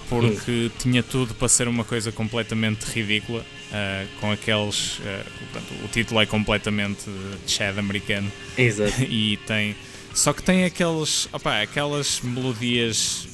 [0.09, 4.99] porque tinha tudo para ser uma coisa completamente ridícula, uh, com aqueles.
[4.99, 7.09] Uh, o título é completamente
[7.47, 8.31] Chad americano.
[8.57, 9.01] Exato.
[9.03, 9.75] e tem.
[10.13, 11.27] Só que tem aqueles.
[11.31, 13.27] Opa, aquelas melodias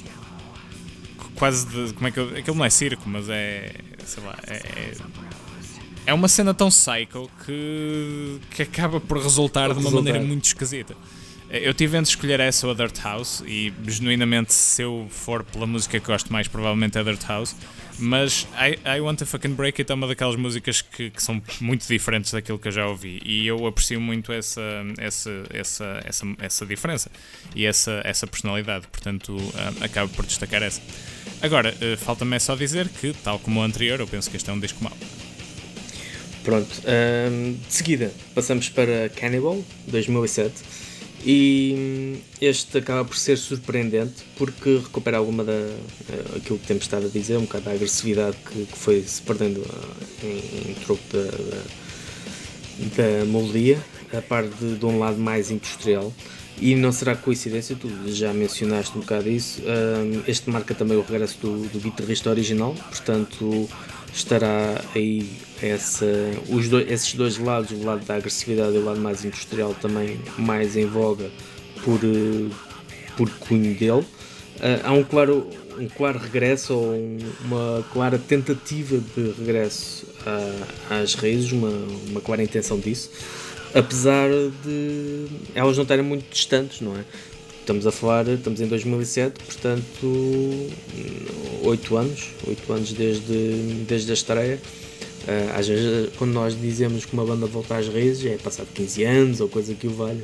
[1.35, 1.93] quase de.
[1.93, 2.29] Como é que eu.
[2.37, 3.73] Aquilo não é circo, mas é.
[4.05, 4.37] Sei lá.
[4.47, 4.93] É, é,
[6.07, 9.97] é uma cena tão psycho que, que acaba por resultar de uma resultar.
[9.97, 10.95] maneira muito esquisita.
[11.53, 15.67] Eu tive entre escolher essa ou a Dirt House, e genuinamente, se eu for pela
[15.67, 17.53] música que gosto mais, provavelmente é Dirt House.
[17.99, 21.41] Mas I, I Want to Fucking Break It é uma daquelas músicas que, que, são
[21.59, 23.21] muito diferentes daquilo que eu já ouvi.
[23.25, 24.61] E eu aprecio muito essa,
[24.97, 27.11] essa, essa, essa, essa diferença
[27.53, 28.87] e essa, essa personalidade.
[28.87, 30.81] Portanto, uh, acabo por destacar essa.
[31.41, 34.49] Agora, uh, falta-me é só dizer que, tal como o anterior, eu penso que este
[34.49, 34.97] é um disco mau.
[36.45, 36.81] Pronto,
[37.29, 40.53] um, de seguida passamos para Cannibal 2007
[41.23, 47.05] e este acaba por ser surpreendente porque recupera alguma da uh, aquilo que temos estado
[47.05, 51.03] a dizer, um bocado da agressividade que, que foi se perdendo uh, em, em troco
[51.11, 51.63] da, da,
[52.97, 56.11] da a par de, de um lado mais industrial.
[56.59, 61.01] E não será coincidência, tu já mencionaste um bocado isso, um, este marca também o
[61.01, 63.67] regresso do, do guitarrista original, portanto
[64.13, 65.29] estará aí
[65.61, 66.05] essa,
[66.49, 70.75] os esses dois lados, o lado da agressividade e o lado mais industrial também mais
[70.75, 71.29] em voga
[71.83, 71.99] por,
[73.15, 74.01] por cunho dele.
[74.01, 75.47] Uh, há um claro,
[75.77, 76.93] um claro regresso ou
[77.45, 80.05] uma clara tentativa de regresso
[80.89, 81.69] às raízes, uma,
[82.09, 83.09] uma clara intenção disso
[83.73, 84.29] apesar
[84.63, 87.05] de elas não estarem muito distantes, não é?
[87.61, 90.69] Estamos a falar, estamos em 2007, portanto,
[91.63, 94.59] 8 anos, 8 anos desde, desde a estreia.
[95.21, 99.03] Uh, às vezes, quando nós dizemos que uma banda volta às raízes, é passado 15
[99.03, 100.23] anos ou coisa que o valha.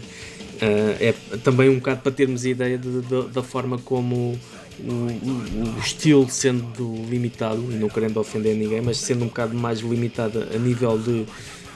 [0.55, 4.37] Uh, é também um bocado para termos a ideia de, de, da forma como
[4.79, 9.79] o, o, o, estilo sendo limitado, não querendo ofender ninguém, mas sendo um bocado mais
[9.81, 11.27] limitado a nível de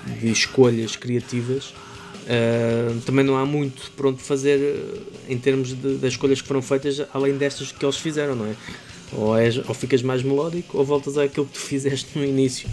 [0.06, 1.74] de escolhas criativas.
[2.22, 4.60] Uh, também não há muito para onde fazer
[5.28, 8.56] em termos de, das escolhas que foram feitas, além destas que eles fizeram, não é?
[9.14, 12.70] Ou, és, ou ficas mais melódico ou voltas àquilo que tu fizeste no início.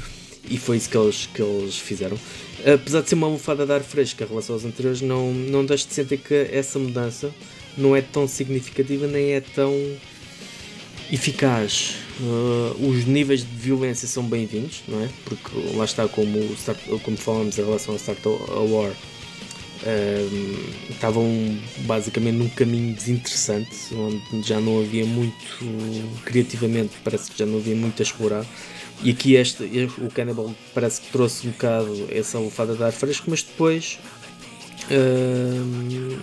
[0.50, 2.18] E foi isso que eles, que eles fizeram.
[2.64, 5.88] Apesar de ser uma almofada de ar fresca em relação aos anteriores, não, não deixo
[5.88, 7.32] de sentir que essa mudança
[7.76, 9.72] não é tão significativa nem é tão
[11.12, 11.94] eficaz.
[12.20, 15.08] Uh, os níveis de violência são bem-vindos, não é?
[15.24, 16.38] Porque lá está, como,
[17.02, 18.92] como falamos em relação ao Start a War,
[20.90, 21.26] estavam
[21.80, 25.34] basicamente num caminho desinteressante, onde já não havia muito,
[26.24, 28.44] criativamente, parece que já não havia muito a explorar.
[29.02, 29.62] E aqui este,
[29.98, 33.98] o Cannibal parece que trouxe um bocado essa alofada de ar fresco, mas depois,
[34.90, 36.18] uh,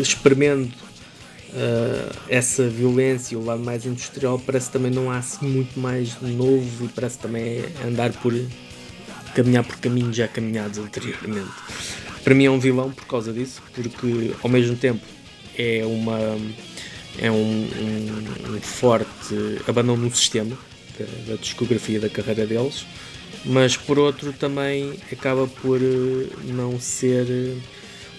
[0.00, 0.76] experimento
[1.52, 6.86] uh, essa violência, o lado mais industrial, parece também não há assim muito mais novo
[6.86, 8.34] e parece também andar por
[9.34, 11.52] caminhar por caminhos já caminhados anteriormente.
[12.24, 15.04] Para mim é um vilão por causa disso, porque ao mesmo tempo
[15.58, 16.18] é uma
[17.18, 19.34] é um, um, um forte
[19.68, 20.56] abandono no sistema
[20.98, 22.86] da, da discografia da carreira deles,
[23.44, 27.26] mas por outro também acaba por eh, não ser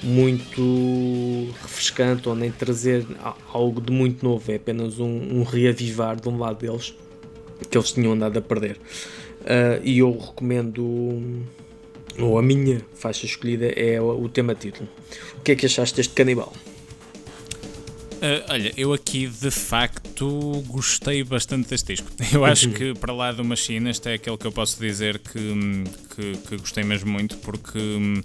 [0.04, 3.06] muito refrescante ou nem trazer
[3.52, 6.94] algo de muito novo, é apenas um, um reavivar de um lado deles
[7.70, 8.78] que eles tinham andado a perder.
[9.42, 11.22] Uh, e eu recomendo,
[12.20, 14.88] ou a minha faixa escolhida é o, tema título.
[15.38, 16.54] O que é que achaste deste canibal?
[18.16, 22.10] Uh, olha, eu aqui de facto gostei bastante deste disco.
[22.32, 22.74] Eu acho uhum.
[22.74, 25.84] que para lá do Machine, este é aquele que eu posso dizer que,
[26.16, 28.22] que, que gostei mesmo muito, porque hum,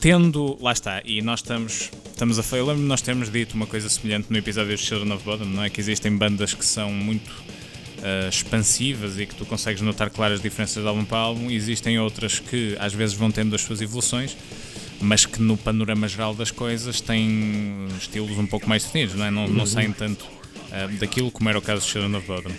[0.00, 4.26] tendo, lá está, e nós estamos, estamos a lembro nós temos dito uma coisa semelhante
[4.28, 5.70] no episódio de Children of Bodom, não é?
[5.70, 7.30] Que existem bandas que são muito
[8.02, 12.38] uh, expansivas e que tu consegues notar claras diferenças de álbum para álbum, existem outras
[12.38, 14.36] que às vezes vão tendo as suas evoluções,
[15.00, 19.30] mas que no panorama geral das coisas têm estilos um pouco mais definidos, não é?
[19.30, 19.66] Não, não uhum.
[19.66, 22.52] saem tanto uh, daquilo como era o caso de Children of Bodom.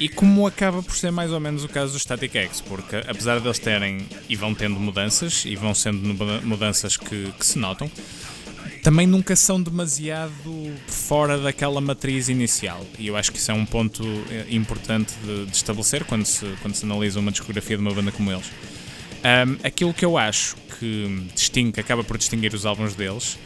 [0.00, 3.38] E como acaba por ser mais ou menos o caso do Static X, porque apesar
[3.38, 6.00] deles terem e vão tendo mudanças, e vão sendo
[6.42, 7.90] mudanças que, que se notam,
[8.82, 12.84] também nunca são demasiado fora daquela matriz inicial.
[12.98, 16.46] E eu acho que isso é um ponto eh, importante de, de estabelecer quando se,
[16.62, 18.46] quando se analisa uma discografia de uma banda como eles.
[19.22, 23.38] Um, aquilo que eu acho que distingue, que acaba por distinguir os álbuns deles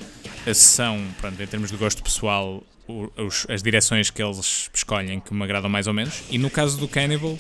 [0.46, 5.34] eh, são, pronto, em termos de gosto pessoal, os, as direções que eles escolhem que
[5.34, 6.22] me agradam mais ou menos.
[6.30, 7.36] E no caso do Cannibal,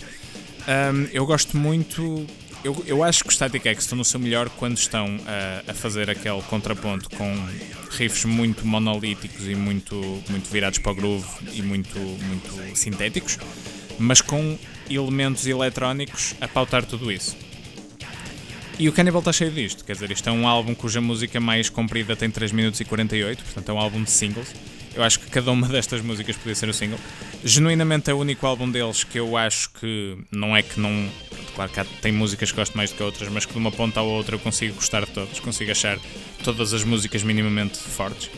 [0.66, 2.26] um, eu gosto muito.
[2.64, 5.74] Eu, eu acho que os Static X estão no seu melhor quando estão a, a
[5.74, 7.46] fazer aquele contraponto com
[7.90, 9.94] riffs muito monolíticos e muito,
[10.30, 13.38] muito virados para o groove e muito, muito sintéticos,
[13.98, 17.36] mas com elementos eletrónicos a pautar tudo isso.
[18.78, 21.68] E o Cannibal está cheio disto, quer dizer, isto é um álbum cuja música mais
[21.68, 24.48] comprida tem 3 minutos e 48, portanto é um álbum de singles
[24.94, 26.98] eu acho que cada uma destas músicas podia ser o um single.
[27.44, 31.08] Genuinamente é o único álbum deles que eu acho que não é que não.
[31.54, 34.00] Claro que tem músicas que gosto mais do que outras, mas que de uma ponta
[34.00, 35.98] à outra eu consigo gostar de todas, consigo achar
[36.42, 38.30] todas as músicas minimamente fortes.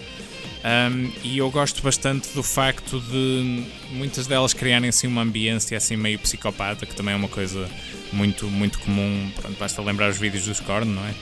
[0.66, 5.96] Um, e eu gosto bastante do facto de muitas delas criarem assim uma ambiência assim
[5.96, 7.70] meio psicopata, que também é uma coisa
[8.12, 9.31] muito, muito comum.
[9.37, 11.14] Pronto, basta lembrar os vídeos do Scorn, não é?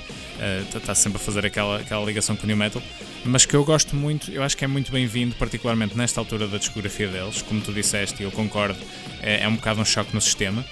[0.75, 2.83] está uh, sempre a fazer aquela, aquela ligação com o New Metal,
[3.25, 6.59] mas que eu gosto muito, eu acho que é muito bem-vindo, particularmente nesta altura da
[6.59, 8.79] discografia deles, como tu disseste, e eu concordo,
[9.23, 10.65] é, é, um bocado um choque no sistema.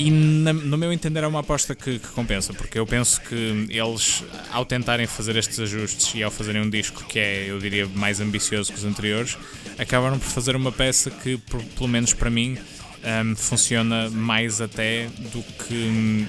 [0.00, 3.66] E na, no meu entender é uma aposta que, que, compensa, porque eu penso que
[3.68, 7.86] eles, ao tentarem fazer estes ajustes e ao fazerem um disco que é, eu diria,
[7.86, 9.36] mais ambicioso que os anteriores,
[9.78, 12.56] acabaram por fazer uma peça que, por, pelo menos para mim,
[13.04, 16.26] um, funciona mais até do que.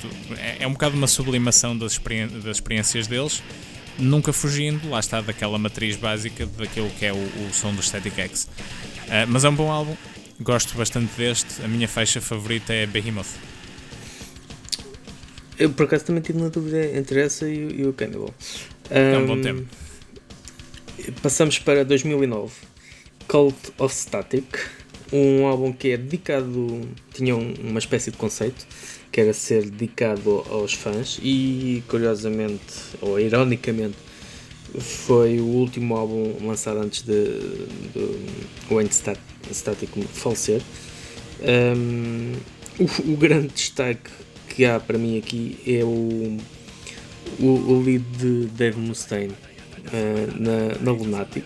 [0.00, 3.42] Do, é, é, um bocado uma sublimação das, experi das experiências deles,
[3.98, 8.18] nunca fugindo, lá está, daquela matriz básica daquilo que é o, o som do Static
[8.18, 8.44] X.
[8.44, 9.94] Uh, mas é um bom álbum,
[10.40, 11.62] gosto bastante deste.
[11.62, 13.38] A minha faixa favorita é Behemoth.
[15.58, 18.34] Eu por acaso também tive uma dúvida entre essa e, e o Cannibal.
[18.90, 19.66] Um, é um bom tempo.
[21.22, 22.52] Passamos para 2009,
[23.28, 24.58] Cult of Static,
[25.12, 26.80] um álbum que é dedicado,
[27.12, 28.66] tinha uma espécie de conceito,
[29.10, 33.96] que era ser dedicado aos fãs e curiosamente, ou ironicamente,
[34.78, 37.38] foi o último álbum lançado antes de,
[37.92, 38.18] de
[38.70, 38.90] Wayne
[39.52, 40.62] Static falecer.
[41.42, 42.34] Um,
[42.78, 44.10] o, o, grande destaque
[44.48, 46.38] que há para mim aqui é o,
[47.38, 51.44] o, o lead de Dave Mustaine uh, na, na Lunatic,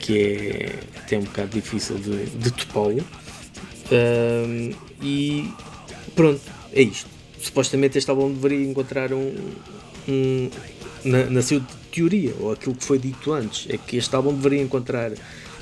[0.00, 3.04] que é até um bocado difícil de, de topá-lo.
[3.90, 5.48] Uh, e
[6.14, 6.40] pronto,
[6.72, 7.08] é isto.
[7.40, 9.34] Supostamente este álbum deveria encontrar um.
[10.08, 10.50] um
[11.04, 11.60] na, na sua
[11.90, 15.12] teoria, ou aquilo que foi dito antes, é que este álbum deveria encontrar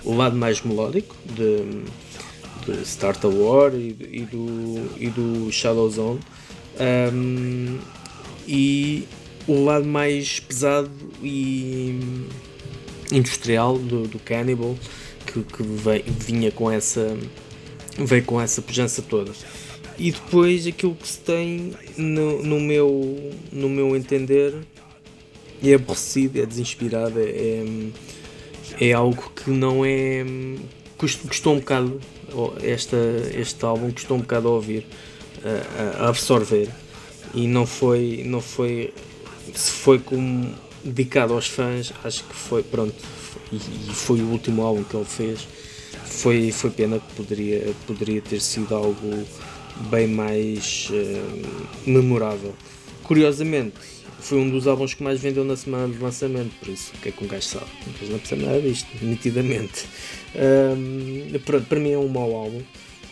[0.05, 5.90] o lado mais melódico de, de Start a War e, e, do, e do Shadow
[5.90, 6.20] Zone.
[7.12, 7.79] Um,
[8.46, 9.07] e
[9.46, 10.90] o lado mais pesado
[11.22, 11.98] e
[13.11, 14.77] industrial do, do Cannibal
[15.27, 17.16] que, que veio, vinha com essa
[17.98, 19.33] veio com essa pujança toda
[19.98, 24.55] e depois aquilo que se tem no, no meu no meu entender
[25.62, 27.64] é aborrecido, é desinspirado é,
[28.80, 30.24] é algo que não é
[30.96, 32.00] custou um bocado
[32.62, 32.96] esta,
[33.34, 34.86] este álbum custou um bocado a ouvir
[35.44, 36.68] a, a absorver
[37.34, 38.92] e não foi não foi
[39.54, 42.94] se foi como dedicado aos fãs, acho que foi, pronto,
[43.52, 45.46] e, e foi o último álbum que ele fez.
[46.04, 49.26] Foi, foi pena que poderia, poderia ter sido algo
[49.90, 52.54] bem mais uh, memorável.
[53.04, 53.76] Curiosamente,
[54.18, 57.09] foi um dos álbuns que mais vendeu na semana de lançamento, por isso, o que
[57.09, 57.66] é que um gajo sabe?
[57.87, 59.87] Um gajo não percebe nada disto, nitidamente.
[60.35, 62.62] Um, pronto, para mim é um mau álbum.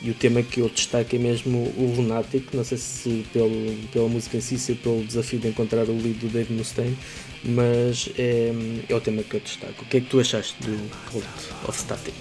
[0.03, 3.51] E o tema que eu destaco é mesmo o Lunatic, não sei se pelo,
[3.93, 6.97] pela música em si, se pelo desafio de encontrar o lead do Dave Mustaine,
[7.43, 8.53] mas é,
[8.89, 9.83] é o tema que eu destaco.
[9.83, 10.77] O que é que tu achaste do
[11.11, 11.27] Cult
[11.67, 12.15] of Static?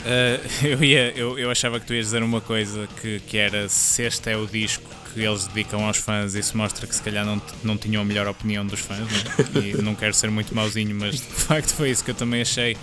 [0.00, 3.68] Uh, eu, ia, eu, eu achava que tu ias dizer uma coisa que, que era
[3.68, 7.24] se este é o disco que eles dedicam aos fãs, isso mostra que se calhar
[7.24, 9.62] não, não tinham a melhor opinião dos fãs, né?
[9.62, 12.76] e não quero ser muito mauzinho, mas de facto foi isso que eu também achei.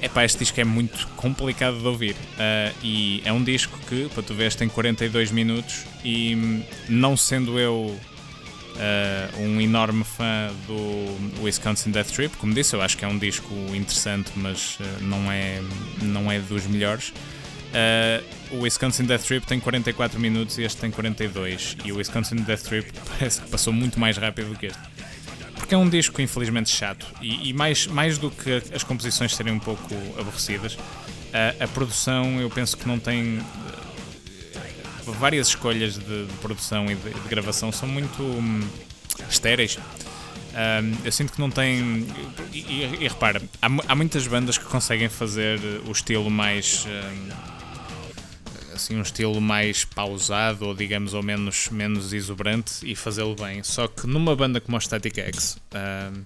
[0.00, 4.08] É pá, este disco é muito complicado de ouvir uh, e é um disco que,
[4.10, 7.98] para tu veres, tem 42 minutos e não sendo eu
[8.76, 13.18] uh, um enorme fã do Wisconsin Death Trip, como disse, eu acho que é um
[13.18, 15.62] disco interessante, mas uh, não, é,
[16.02, 17.12] não é dos melhores.
[18.50, 22.62] O Wisconsin Death Trip tem 44 minutos e este tem 42 e o Wisconsin Death
[22.62, 24.80] Trip parece que passou muito mais rápido do que este
[25.66, 29.52] porque é um disco infelizmente chato e, e, mais, mais do que as composições serem
[29.52, 30.78] um pouco aborrecidas,
[31.32, 33.40] a, a produção eu penso que não tem.
[35.04, 38.60] Várias escolhas de, de produção e de, de, gravação são muito hum,
[39.28, 39.78] estéreis.
[39.78, 42.06] Um, eu sinto que não tem.
[42.52, 46.86] E, e, e repara, há, há, muitas bandas que conseguem fazer o estilo mais.
[46.86, 47.55] Um,
[48.76, 53.62] assim um estilo mais pausado ou digamos ou menos, menos exuberante e fazê-lo bem.
[53.62, 56.24] Só que numa banda como a Static X, uh,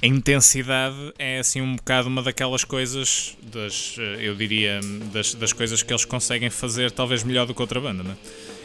[0.00, 4.78] a intensidade é assim um bocado uma daquelas coisas, das, eh, eu diria,
[5.12, 8.04] das, das coisas que eles conseguem fazer talvez melhor do que outra banda.
[8.04, 8.16] Né?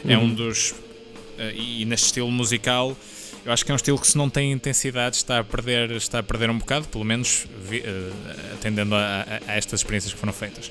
[0.04, 0.10] Uhum.
[0.10, 0.34] É um uhum.
[0.34, 0.70] dos.
[0.70, 2.96] Uh, e neste estilo musical.
[3.44, 6.20] Eu acho que é um estilo que se não tem intensidade está a perder, está
[6.20, 10.18] a perder um bocado, pelo menos vi, uh, atendendo a, a, a, estas experiências que
[10.18, 10.70] foram feitas.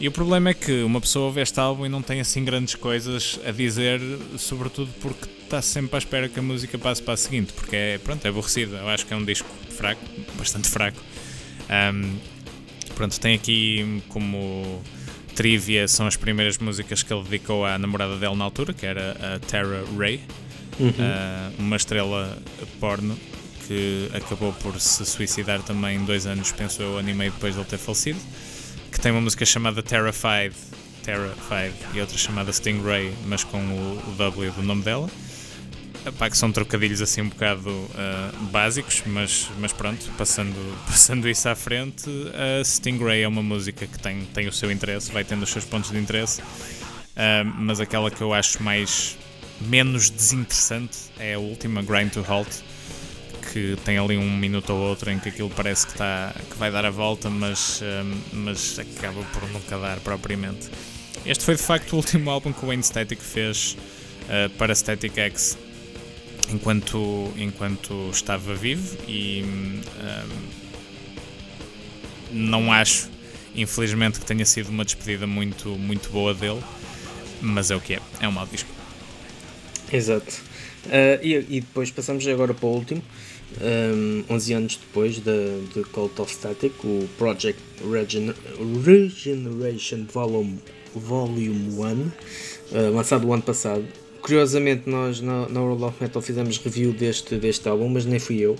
[0.00, 2.74] E o problema é que uma pessoa ouve este álbum e não tem assim grandes
[2.74, 4.00] coisas a dizer,
[4.36, 7.98] sobretudo porque está sempre à espera que a música passe para a seguinte, porque é,
[7.98, 8.78] pronto, é aborrecida.
[8.78, 10.02] Eu acho que é um disco fraco,
[10.36, 11.00] bastante fraco.
[11.70, 12.16] Um,
[12.94, 14.82] pronto, tem aqui como
[15.36, 19.12] trivia, são as primeiras músicas que ele dedicou à namorada dele na altura, que era
[19.12, 20.20] a Tara Ray,
[20.78, 20.88] uhum.
[20.88, 22.36] uh, uma estrela
[22.80, 23.16] porno
[23.66, 27.60] que acabou por se suicidar também dois anos, penso eu, ano e meio depois de
[27.60, 28.20] ele ter falecido
[28.94, 30.54] que tem uma música chamada Terrified,
[31.02, 35.10] Terrified e outra chamada Stingray, mas com o, W do nome dela.
[36.06, 40.54] Epá, que são trocadilhos assim um bocado uh, básicos, mas, mas pronto, passando,
[40.86, 44.70] passando isso à frente, a uh, Stingray é uma música que tem, tem o seu
[44.70, 49.18] interesse, vai tendo os seus pontos de interesse, uh, mas aquela que eu acho mais
[49.60, 52.62] menos desinteressante é a última, Grind to Halt,
[53.52, 56.70] que tem ali um minuto ou outro em que aquilo parece que, está, que vai
[56.70, 60.68] dar a volta, mas, hum, mas acaba por nunca dar propriamente.
[61.24, 63.76] Este foi de facto o último álbum que o Wayne Static fez
[64.24, 65.56] uh, para Static X.
[66.50, 69.80] enquanto, enquanto estava vivo e um,
[72.30, 73.08] não acho,
[73.54, 76.62] infelizmente, que tenha sido uma despedida muito, muito boa dele,
[77.40, 78.68] mas é o que é, é um mau disco.
[79.92, 80.42] Exato.
[80.86, 83.02] Uh, e, e, depois passamos agora para o último,
[83.60, 87.60] um, 11 anos depois de, de Cult of Static, o Project
[87.90, 88.34] Regen
[88.84, 90.58] Regeneration Volume,
[90.94, 93.84] Volume 1, uh, lançado o ano passado.
[94.24, 98.40] Curiosamente, nós na, na World of Metal fizemos review deste, deste álbum, mas nem fui
[98.40, 98.56] eu.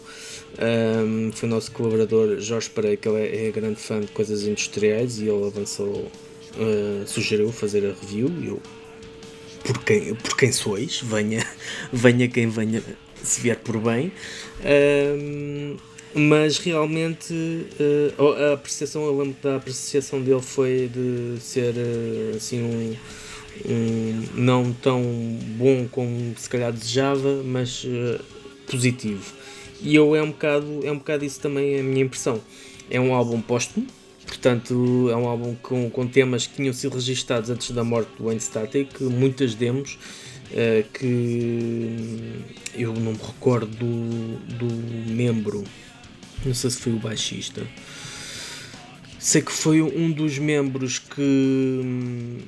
[0.58, 4.42] Um, foi o nosso colaborador Jorge Pereira, que ele é, é, grande fã de coisas
[4.46, 8.30] industriais e ele avançou, uh, sugeriu fazer a review.
[8.42, 8.60] E eu,
[9.64, 11.44] por quem, por quem sois, venha,
[11.92, 12.82] venha quem venha,
[13.22, 14.12] se vier por bem.
[14.64, 15.76] Um,
[16.14, 22.62] mas realmente uh, a apreciação, eu lembro da apreciação dele foi de ser uh, assim
[22.62, 22.96] um,
[23.68, 25.02] um, não tão
[25.56, 28.22] bom como se calhar desejava, mas uh,
[28.70, 29.32] positivo.
[29.80, 32.40] E eu é um bocado, é um bocado isso também a minha impressão.
[32.88, 33.86] É um álbum póstumo,
[34.26, 38.24] portanto é um álbum com, com temas que tinham sido registados antes da morte do
[38.24, 39.98] Wayne Static, muitas demos
[40.50, 42.42] uh, que
[42.74, 45.64] eu não me recordo do, do membro,
[46.44, 47.66] não sei se foi o baixista.
[49.18, 52.40] Sei que foi um dos membros que hum,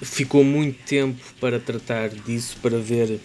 [0.00, 3.20] ficou muito tempo para tratar disso, para ver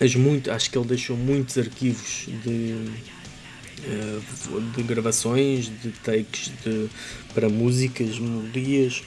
[0.00, 2.76] as muito, acho que ele deixou muitos arquivos de,
[4.74, 6.88] de gravações, de takes de,
[7.34, 9.02] para músicas, melodias,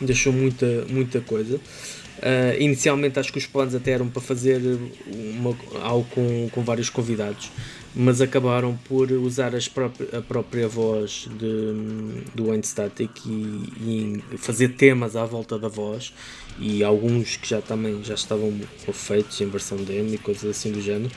[0.00, 1.56] deixou muita, muita coisa.
[1.56, 4.60] Uh, inicialmente acho que os planos até eram para fazer
[5.06, 7.50] uma, algo com, com vários convidados,
[7.94, 15.16] mas acabaram por usar a própria voz de, do Wayne Static e, e, fazer temas
[15.16, 16.12] à volta da voz
[16.58, 18.52] e alguns que já também já estavam
[18.92, 21.10] feitos em versão demo e coisas assim do género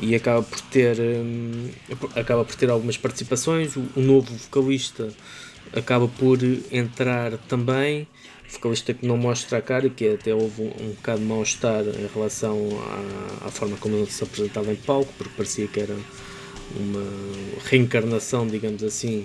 [0.00, 1.70] e acaba por ter um,
[2.14, 3.76] acaba por ter algumas participações.
[3.76, 5.08] O, o novo vocalista
[5.72, 6.38] acaba por
[6.70, 8.06] entrar também
[8.50, 11.84] vocalista que não mostra a cara e que até houve um, um bocado de mal-estar
[11.84, 12.68] em relação
[13.42, 15.96] à, à, forma como ele se apresentava em palco, porque parecia que era
[16.74, 17.04] uma
[17.64, 19.24] reencarnação, digamos assim,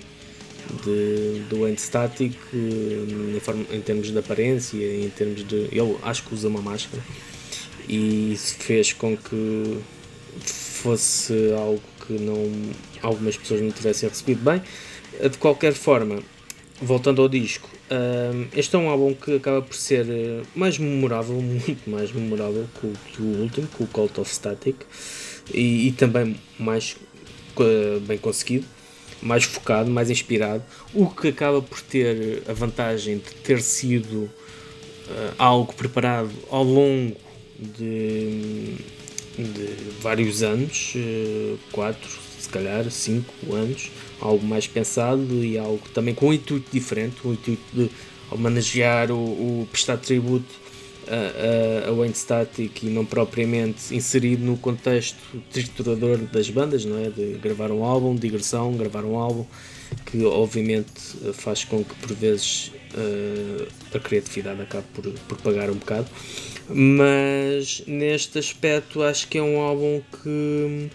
[0.84, 5.56] de, do End Static em, forma, em termos de aparência, em termos de.
[5.72, 7.04] Ele acho que usa uma máscara
[7.88, 9.80] e isso fez com que
[10.42, 12.52] fosse algo que não
[13.02, 14.62] algumas pessoas não tivessem recebido bem.
[15.30, 16.20] De qualquer forma,
[16.82, 17.70] voltando ao disco,
[18.56, 22.88] este é um álbum que acaba por ser eh, mais memorável, muito mais memorável que
[22.88, 24.78] o, que o último, que o Cult of Static,
[25.54, 26.96] e, e também mais
[27.58, 28.66] uh, bem conseguido,
[29.22, 30.64] mais focado, mais inspirado,
[30.94, 34.30] o que acaba por ter a vantagem de ter sido uh,
[35.38, 37.16] algo preparado ao longo
[37.60, 38.76] de,
[39.38, 42.10] de vários anos, uh, quatro,
[42.44, 47.34] se calhar cinco anos, algo mais pensado e algo também com um intuito diferente, um
[47.34, 47.90] intuito de
[48.32, 49.16] homenagear o,
[49.62, 50.64] o prestar tributo
[51.08, 55.18] a, a Wayne Static e não propriamente inserido no contexto
[55.52, 57.10] triturador das bandas, não é?
[57.10, 59.46] De gravar um álbum, digressão, gravar um álbum,
[60.06, 60.92] que obviamente
[61.34, 66.08] faz com que por vezes uh, a criatividade acabe por, por pagar um bocado.
[66.70, 70.90] Mas neste aspecto acho que é um álbum que,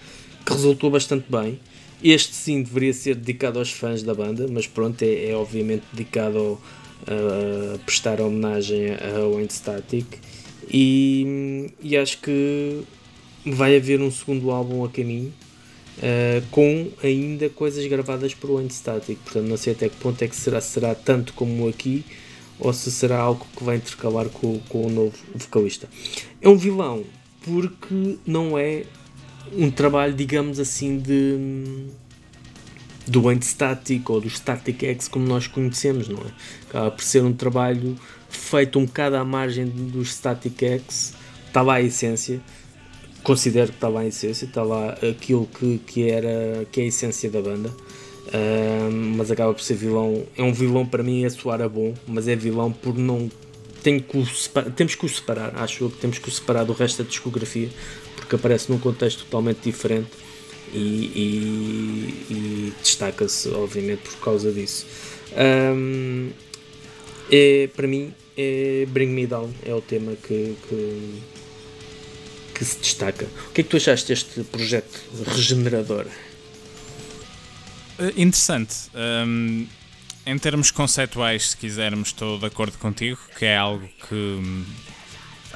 [0.48, 1.60] que resultou bastante bem.
[2.02, 6.38] Este sim deveria ser dedicado aos fãs da banda, mas pronto, é, é obviamente dedicado
[6.38, 6.62] ao,
[7.06, 10.06] a prestar homenagem a Wayne Static
[10.70, 12.82] e, e, acho que
[13.44, 15.32] vai haver um segundo álbum a caminho
[15.98, 20.28] uh, com ainda coisas gravadas por Wayne Static, portanto não sei até que ponto é
[20.28, 22.04] que será, será tanto como aqui
[22.58, 25.88] ou se será algo que vai intercalar com, com o novo vocalista.
[26.40, 27.04] É um vilão
[27.42, 28.84] porque não é
[29.56, 31.86] um trabalho, digamos assim, de
[33.06, 36.30] do Wayne Static ou do Static X como nós conhecemos, não é?
[36.68, 37.96] Acaba por ser um trabalho
[38.28, 41.14] feito um bocado à margem dos Static X,
[41.46, 42.40] está lá a essência,
[43.22, 46.86] considero que está lá a essência, está lá aquilo que, que era que é a
[46.86, 47.70] essência da banda.
[48.28, 50.22] Uh, mas acaba por ser vilão.
[50.36, 53.30] É um vilão para mim a soar a bom, mas é vilão por não.
[53.82, 56.74] Tem que separar, temos que o separar, acho eu que temos que o separar do
[56.74, 57.70] resto da discografia,
[58.28, 60.10] porque aparece num contexto totalmente diferente
[60.72, 64.86] e, e, e destaca-se, obviamente, por causa disso.
[65.34, 66.30] Um,
[67.32, 71.22] é, para mim, é Bring Me Down é o tema que, que,
[72.54, 73.26] que, se destaca.
[73.48, 76.04] O que é que tu achaste deste projeto regenerador?
[77.98, 78.76] Uh, interessante.
[78.94, 79.66] Um,
[80.26, 84.66] em termos conceituais, se quisermos, estou de acordo contigo, que é algo que um,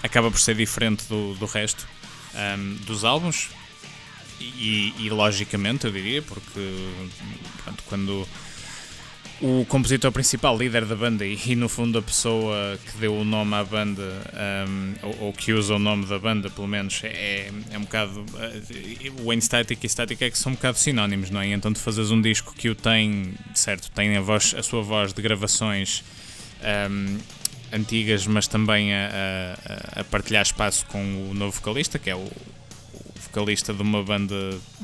[0.03, 1.87] acaba por ser diferente do, do resto
[2.35, 3.51] um, dos álbuns
[4.41, 6.89] e, e, logicamente, eu diria, porque
[7.63, 8.27] pronto, quando
[9.41, 13.55] o compositor principal, líder da banda e, no fundo a pessoa que deu o nome
[13.55, 14.03] à banda,
[14.69, 18.21] um, ou, ou, que usa o nome da banda, pelo menos, é, é um bocado.
[18.21, 21.49] Uh, o Wayne Static e Static X são um bocado sinónimos, não é?
[21.49, 25.13] Então, tu fazes um disco que o tem, certo, tem a, voz, a sua voz
[25.13, 26.05] de gravações
[26.91, 27.19] um,
[27.73, 29.57] antigas, mas também a,
[29.97, 32.33] a, a, partilhar espaço com o novo vocalista, que é o, o
[33.29, 34.35] vocalista de uma banda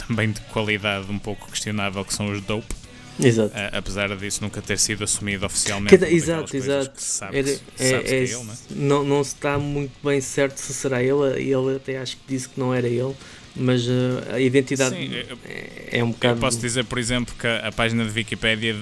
[0.06, 2.74] também de qualidade um pouco questionável, que são os Dope.
[3.20, 3.50] Exato.
[3.50, 5.90] Uh, apesar disso nunca ter sido assumido oficialmente.
[5.90, 7.02] Cada, exato, exato.
[7.02, 8.56] Sabe, Era, é, é, é, ele, não, é?
[8.70, 11.42] não, não está muito bem certo se será ele.
[11.42, 13.14] Ele até acho que disse que não era ele.
[13.58, 15.10] Mas uh, a identidade Sim,
[15.44, 16.36] é, é, um bocado.
[16.36, 18.74] Eu posso dizer, por exemplo, que a, página de Wikipedia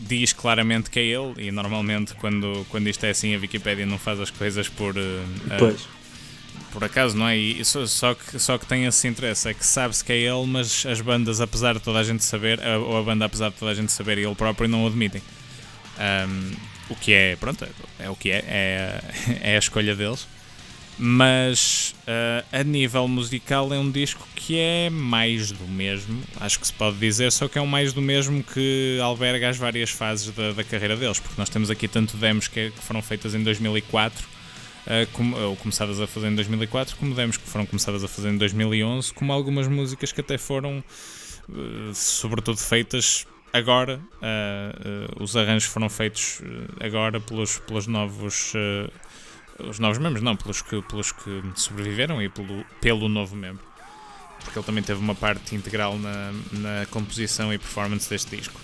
[0.00, 3.98] diz claramente que é ele, e normalmente, quando, quando isto é assim, a Wikipedia não
[3.98, 4.96] faz as coisas por.
[4.96, 5.24] Uh,
[5.58, 5.86] pois
[6.74, 7.36] por acaso, não é?
[7.36, 10.44] E só, só, que, só que tem esse interesse, é que sabe-se que é ele,
[10.44, 13.70] mas as bandas, apesar de toda a gente saber, ou a banda, apesar de toda
[13.70, 15.22] a gente saber, ele próprio não o admitem.
[15.96, 16.50] Um,
[16.90, 17.64] o que é, pronto,
[17.98, 19.00] é, o que é, é,
[19.52, 20.26] é a escolha deles.
[20.96, 26.66] Mas uh, a nível musical é um disco que é mais do mesmo, acho que
[26.66, 30.30] se pode dizer, só que é um mais do mesmo que alberga as várias fases
[30.32, 33.42] da, da carreira deles, porque nós temos aqui tanto demos que, que foram feitas em
[33.42, 34.24] 2004
[34.86, 38.38] uh, ou começadas a fazer em 2004, como demos que foram começadas a fazer em
[38.38, 40.78] 2011, como algumas músicas que até foram,
[41.48, 44.00] uh, sobretudo, feitas agora.
[45.20, 46.42] Os arranjos foram feitos
[46.80, 48.52] agora pelos, pelos novos.
[49.58, 53.64] Os novos membros, não, pelos que, pelos que sobreviveram e pelo, pelo novo membro.
[54.42, 58.60] Porque ele também teve uma parte integral na, na composição e performance deste disco.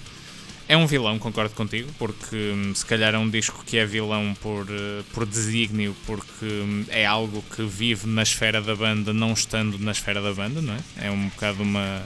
[0.68, 4.36] É um vilão, concordo contigo, porque hum, se calhar é um disco que é vilão
[4.40, 9.32] por, uh, por desígnio, porque hum, é algo que vive na esfera da banda, não
[9.32, 11.08] estando na esfera da banda, não é?
[11.08, 12.04] É um bocado uma.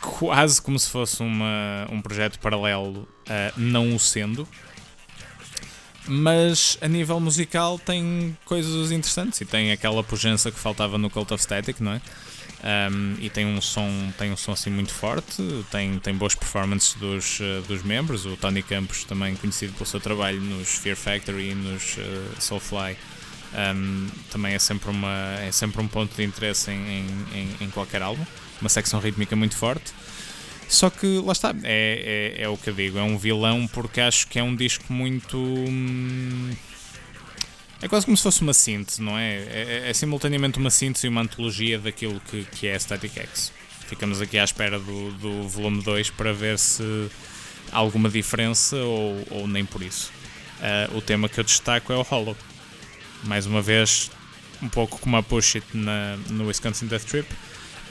[0.00, 4.46] quase como se fosse uma, um projeto paralelo, uh, não o sendo.
[6.06, 11.32] Mas a nível musical tem coisas interessantes e tem aquela pujança que faltava no Cult
[11.32, 12.00] of Static, não é?
[12.64, 16.94] Um, e tem um som tem um som assim muito forte tem tem boas performances
[16.94, 18.24] dos uh, dos membros.
[18.24, 22.96] O Tony Campos também conhecido pelo seu trabalho nos Fear Factory e nos uh, Soulfly
[23.74, 28.00] um, também é sempre uma é sempre um ponto de interesse em, em, em, qualquer
[28.00, 28.24] álbum.
[28.60, 29.92] Uma secção rítmica muito forte
[30.74, 34.00] só que lá está é, é, é o que eu digo é um vilão porque
[34.00, 36.50] acho que é um disco muito hum,
[37.82, 39.38] é quase como se fosse uma síntese, não é?
[39.38, 43.52] É, é, é simultaneamente uma síntese e uma antologia daquilo que, que é Static X.
[43.88, 47.10] Ficamos aqui à espera do, do volume 2 para ver se
[47.72, 50.12] há alguma diferença ou, ou nem por isso.
[50.60, 52.36] Uh, o tema que eu destaco é o Hollow.
[53.24, 54.12] Mais uma vez,
[54.62, 57.28] um pouco como a Push It na, no Wisconsin Death Trip.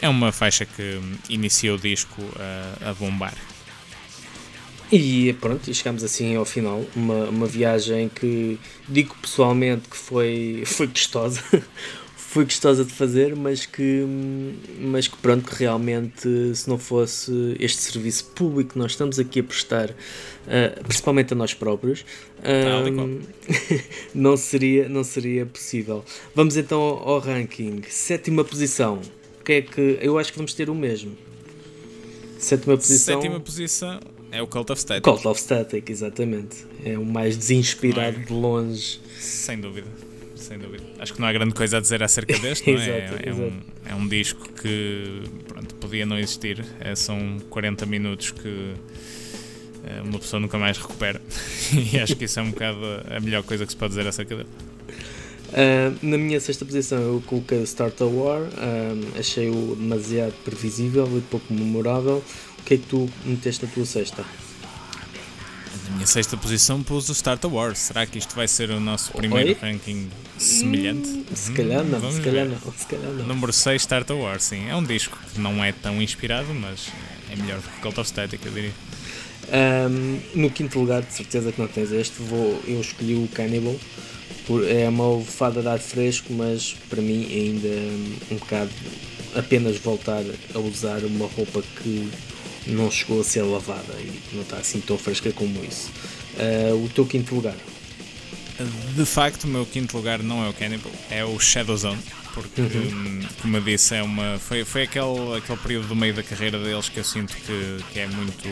[0.01, 0.99] É uma faixa que
[1.29, 3.35] inicia o disco a, a bombar.
[4.91, 6.83] E pronto, e chegamos assim ao final.
[6.95, 11.41] Uma, uma viagem que digo pessoalmente que foi, foi gostosa.
[12.15, 14.05] foi gostosa de fazer, mas que,
[14.79, 19.41] mas que pronto, que realmente se não fosse este serviço público que nós estamos aqui
[19.41, 22.05] a prestar, uh, principalmente a nós próprios,
[24.15, 26.03] não, seria, não seria possível.
[26.33, 27.81] Vamos então ao, ao ranking.
[27.89, 29.01] Sétima posição.
[29.41, 31.17] O que é que eu acho que vamos ter o mesmo?
[32.37, 33.21] Sétima posição.
[33.21, 33.99] Sétima posição
[34.31, 35.03] é o Cult of Static.
[35.03, 36.57] Cult of Static, exatamente.
[36.85, 38.23] É o mais desinspirado é?
[38.23, 38.99] de longe.
[39.19, 39.87] Sem dúvida.
[40.35, 40.83] Sem dúvida.
[40.99, 43.07] Acho que não há grande coisa a dizer acerca deste, não é?
[43.07, 46.63] exato, é, é, um, é um disco que pronto, podia não existir.
[46.79, 48.75] É, são 40 minutos que
[49.85, 51.19] é, uma pessoa nunca mais recupera.
[51.91, 52.79] e acho que isso é um bocado
[53.09, 54.49] a melhor coisa que se pode dizer acerca dele.
[55.51, 61.05] Uh, na minha sexta posição eu coloquei o Start a War, uh, achei-o demasiado previsível
[61.17, 62.23] e pouco memorável.
[62.59, 64.23] O que é que tu meteste na tua sexta?
[65.89, 67.75] Na minha sexta posição pus o Start a War.
[67.75, 69.57] Será que isto vai ser o nosso primeiro Oi?
[69.61, 71.09] ranking semelhante?
[71.09, 73.25] Hum, se calhar não, se calhar não, se calhar não.
[73.25, 74.69] Número 6, Start a War, sim.
[74.69, 76.87] É um disco que não é tão inspirado, mas
[77.29, 78.71] é melhor do que Cult of Static, eu diria.
[79.49, 83.75] Um, no quinto lugar, de certeza que não tens este, vou, eu escolhi o Cannibal.
[84.47, 87.67] Por, é uma fada de ar fresco, mas para mim ainda
[88.31, 88.71] um bocado
[89.35, 90.23] apenas voltar
[90.53, 92.09] a usar uma roupa que
[92.67, 95.89] não chegou a ser lavada e não está assim tão fresca como isso.
[96.37, 97.55] Uh, o teu quinto lugar?
[98.95, 102.01] De facto, o meu quinto lugar não é o Cannibal, é o Shadow Zone,
[102.33, 103.21] porque, uhum.
[103.41, 106.87] como eu disse, é uma, foi, foi aquele, aquele período do meio da carreira deles
[106.89, 108.47] que eu sinto que, que é muito.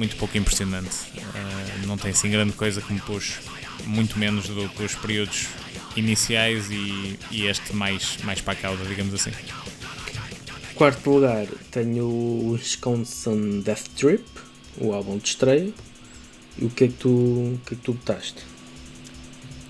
[0.00, 0.96] É, muito pouco impressionante.
[1.16, 3.34] Uh, não tem assim grande coisa que me puxe,
[3.86, 5.48] muito menos do que os períodos
[5.94, 9.30] iniciais e, e este mais, mais para a cauda, digamos assim.
[10.74, 14.24] quarto lugar tenho o Wisconsin Death Trip,
[14.78, 15.72] o álbum de estreia.
[16.58, 18.42] E o que é que tu, o que é que tu botaste?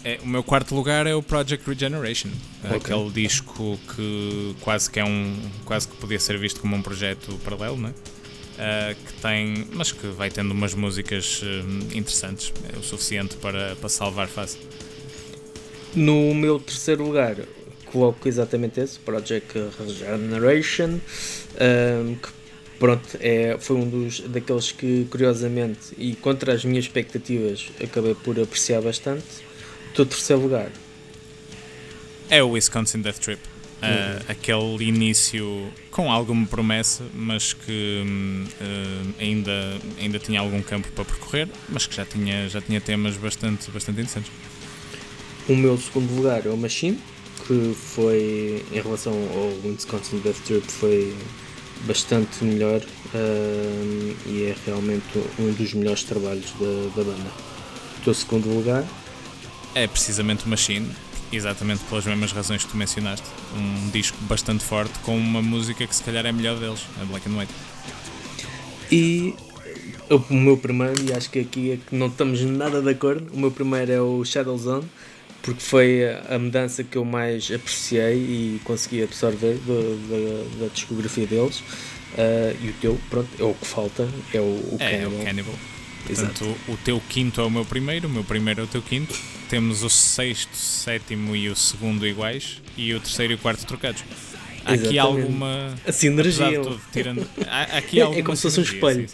[0.03, 2.31] É, o meu quarto lugar é o Project Regeneration,
[2.65, 2.77] okay.
[2.77, 7.39] aquele disco que quase que é um quase que podia ser visto como um projeto
[7.45, 7.93] paralelo, né?
[8.59, 13.75] Uh, que tem, mas que vai tendo umas músicas uh, interessantes, é o suficiente para,
[13.77, 14.61] para salvar fácil.
[15.95, 17.37] No meu terceiro lugar,
[17.87, 21.01] coloco exatamente esse, Project Regeneration,
[21.59, 22.29] um, que
[22.79, 28.39] pronto, é, foi um dos daqueles que curiosamente e contra as minhas expectativas acabei por
[28.39, 29.25] apreciar bastante.
[29.91, 30.71] O teu terceiro lugar
[32.31, 33.41] é o Wisconsin Death Trip.
[33.83, 38.05] Uh, aquele início com alguma promessa, mas que
[38.61, 43.17] uh, ainda, ainda tinha algum campo para percorrer, mas que já tinha, já tinha temas
[43.17, 44.31] bastante, bastante interessantes.
[45.49, 46.99] O meu segundo lugar é o Machine,
[47.47, 51.15] que foi, em relação ao Wisconsin Death Trip, foi
[51.87, 57.31] bastante melhor uh, e é realmente um dos melhores trabalhos da, da banda.
[57.99, 58.87] O teu segundo lugar?
[59.75, 60.91] É precisamente o Machine,
[61.33, 63.27] exatamente pelas mesmas razões que tu mencionaste.
[63.57, 67.29] Um disco bastante forte com uma música que se calhar é melhor deles, a Black
[67.29, 67.53] and White.
[68.91, 69.35] E
[70.09, 73.39] o meu primeiro, e acho que aqui é que não estamos nada de acordo, o
[73.39, 74.89] meu primeiro é o Shadow Zone
[75.43, 81.61] porque foi a mudança que eu mais apreciei e consegui absorver da, da discografia deles.
[81.61, 85.13] Uh, e o teu, pronto, é o que falta, é o, o é, Cannibal.
[85.13, 85.55] É o Cannibal.
[86.07, 88.83] Portanto, o, o teu quinto é o meu primeiro, o meu primeiro é o teu
[88.83, 89.19] quinto.
[89.51, 94.05] Temos o sexto, sétimo e o segundo iguais e o terceiro e o quarto trocados.
[94.65, 95.75] Há aqui alguma.
[95.85, 96.61] A sinergia.
[96.61, 99.09] Tudo, tirando, há, aqui é, é como se fosse um espelho.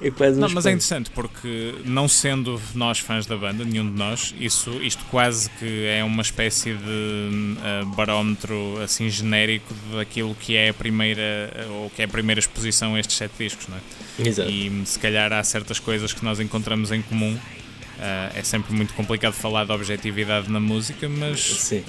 [0.00, 3.88] É quase um não, mas é interessante porque, não sendo nós fãs da banda, nenhum
[3.88, 10.34] de nós, isso, isto quase que é uma espécie de uh, barómetro assim genérico daquilo
[10.34, 11.22] que é a primeira
[11.70, 14.28] ou que é a primeira exposição a estes sete discos, não é?
[14.28, 14.50] Exato.
[14.50, 17.38] E se calhar há certas coisas que nós encontramos em comum.
[18.02, 21.84] Uh, é sempre muito complicado falar de objetividade na música, mas Sim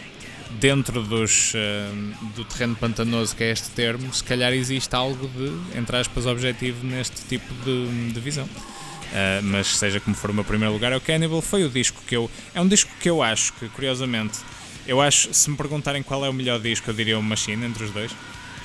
[0.59, 5.77] dentro dos, uh, do terreno pantanoso que é este termo, se calhar existe algo de,
[5.77, 8.45] entre aspas, objetivo neste tipo de, de visão.
[8.45, 11.41] Uh, mas seja como for o meu primeiro lugar, é o Cannibal.
[11.41, 12.29] Foi o disco que eu.
[12.53, 14.39] É um disco que eu acho que, curiosamente,
[14.87, 17.83] eu acho, se me perguntarem qual é o melhor disco, eu diria o Machine entre
[17.83, 18.11] os dois.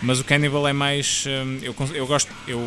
[0.01, 1.25] Mas o Cannibal é mais.
[1.63, 2.33] Eu, eu gosto.
[2.47, 2.61] Eu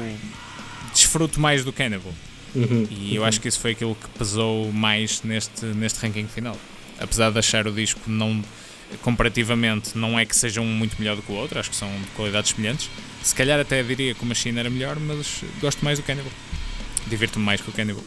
[0.93, 2.13] desfruto mais do Cannibal.
[2.53, 6.57] Uhum, e eu acho que isso foi aquilo que pesou mais neste, neste ranking final.
[6.99, 8.43] Apesar de achar o disco não
[9.01, 11.89] comparativamente não é que seja um muito melhor do que o outro, acho que são
[11.89, 12.89] de qualidades semelhantes.
[13.23, 16.31] Se calhar até diria que o Machine era melhor, mas gosto mais do Cannibal.
[17.07, 18.03] Divirto-me mais com o Cannibal.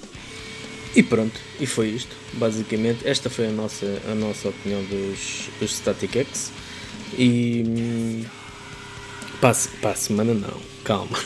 [0.94, 3.06] E pronto, e foi isto, basicamente.
[3.06, 6.52] Esta foi a nossa, a nossa opinião dos, dos Static X.
[7.18, 8.24] E hum,
[9.40, 11.18] para, para a semana não, calma.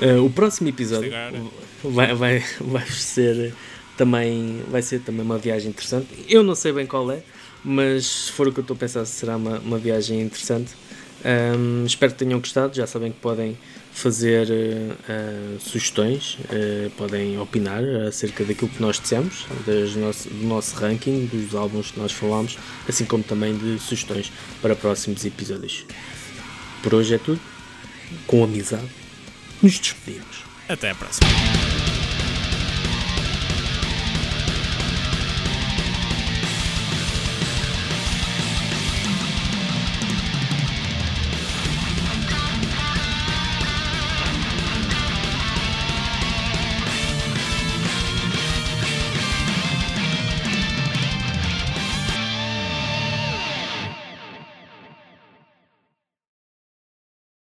[0.00, 1.12] uh, o próximo episódio
[1.82, 3.54] vai, vai, vai ser
[3.96, 6.06] também vai ser também uma viagem interessante.
[6.28, 7.22] Eu não sei bem qual é,
[7.64, 10.72] mas se for o que eu estou a pensar, será uma, uma viagem interessante.
[11.24, 12.76] Um, espero que tenham gostado.
[12.76, 13.58] Já sabem que podem
[13.92, 19.44] fazer uh, sugestões, uh, podem opinar acerca daquilo que nós dissemos,
[19.96, 22.56] nosso, do nosso ranking, dos álbuns que nós falámos,
[22.88, 24.30] assim como também de sugestões
[24.62, 25.84] para próximos episódios.
[26.82, 27.40] Por hoje é tudo.
[28.26, 28.88] Com amizade,
[29.60, 30.47] nos despedimos.
[30.68, 31.77] Até a próxima.